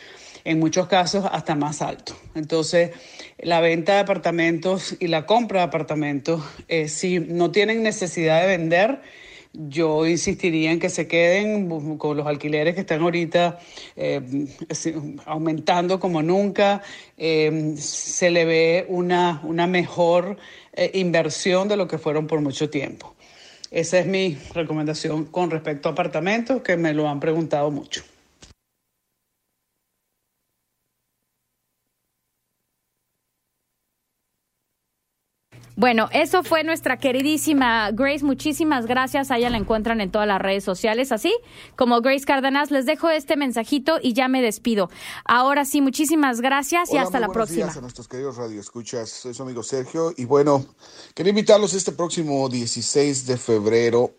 [0.45, 2.17] En muchos casos hasta más alto.
[2.37, 2.91] Entonces,
[3.39, 8.47] la venta de apartamentos y la compra de apartamentos, eh, si no tienen necesidad de
[8.47, 9.01] vender,
[9.57, 13.59] yo insistiría en que se queden con los alquileres que están ahorita
[13.97, 14.47] eh,
[15.25, 16.83] aumentando como nunca.
[17.17, 20.37] Eh, se le ve una, una mejor
[20.73, 23.15] eh, inversión de lo que fueron por mucho tiempo.
[23.71, 28.05] Esa es mi recomendación con respecto a apartamentos, que me lo han preguntado mucho.
[35.77, 38.25] Bueno, eso fue nuestra queridísima Grace.
[38.25, 39.31] Muchísimas gracias.
[39.31, 41.37] A ella la encuentran en todas las redes sociales, así
[41.77, 42.71] como Grace Cárdenas.
[42.71, 44.89] Les dejo este mensajito y ya me despido.
[45.27, 47.65] Ahora sí, muchísimas gracias y hasta la próxima.
[47.67, 49.11] Días a nuestros queridos radioescuchas.
[49.11, 50.65] Soy su amigo Sergio y bueno,
[51.15, 54.15] quería invitarlos este próximo 16 de febrero.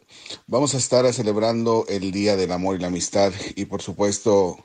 [0.45, 4.57] Vamos a estar celebrando el Día del Amor y la Amistad y por supuesto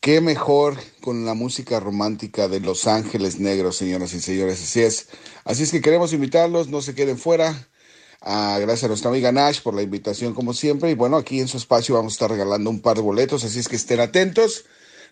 [0.00, 4.62] Qué mejor con la música romántica de Los Ángeles Negros, señoras y señores.
[4.62, 5.08] Así es.
[5.44, 7.68] Así es que queremos invitarlos, no se queden fuera.
[8.20, 10.90] Ah, gracias a nuestra amiga Nash por la invitación, como siempre.
[10.90, 13.58] Y bueno, aquí en su espacio vamos a estar regalando un par de boletos, así
[13.58, 14.66] es que estén atentos.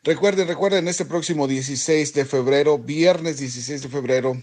[0.05, 4.41] Recuerden, recuerden, este próximo 16 de febrero, viernes 16 de febrero,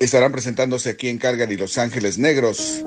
[0.00, 2.84] estarán presentándose aquí en Calgary Los Ángeles Negros.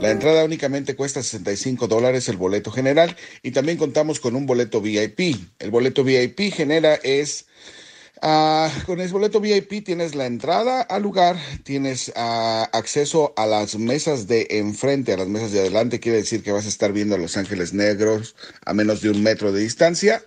[0.00, 4.82] La entrada únicamente cuesta 65 dólares el boleto general y también contamos con un boleto
[4.82, 5.36] VIP.
[5.58, 7.46] El boleto VIP genera es...
[8.22, 13.76] Ah, con el boleto VIP tienes la entrada al lugar, tienes ah, acceso a las
[13.76, 17.14] mesas de enfrente, a las mesas de adelante, quiere decir que vas a estar viendo
[17.14, 18.34] a Los Ángeles Negros
[18.64, 20.22] a menos de un metro de distancia.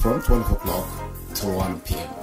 [0.00, 0.88] from 12 o'clock
[1.36, 2.21] to 1 p.m.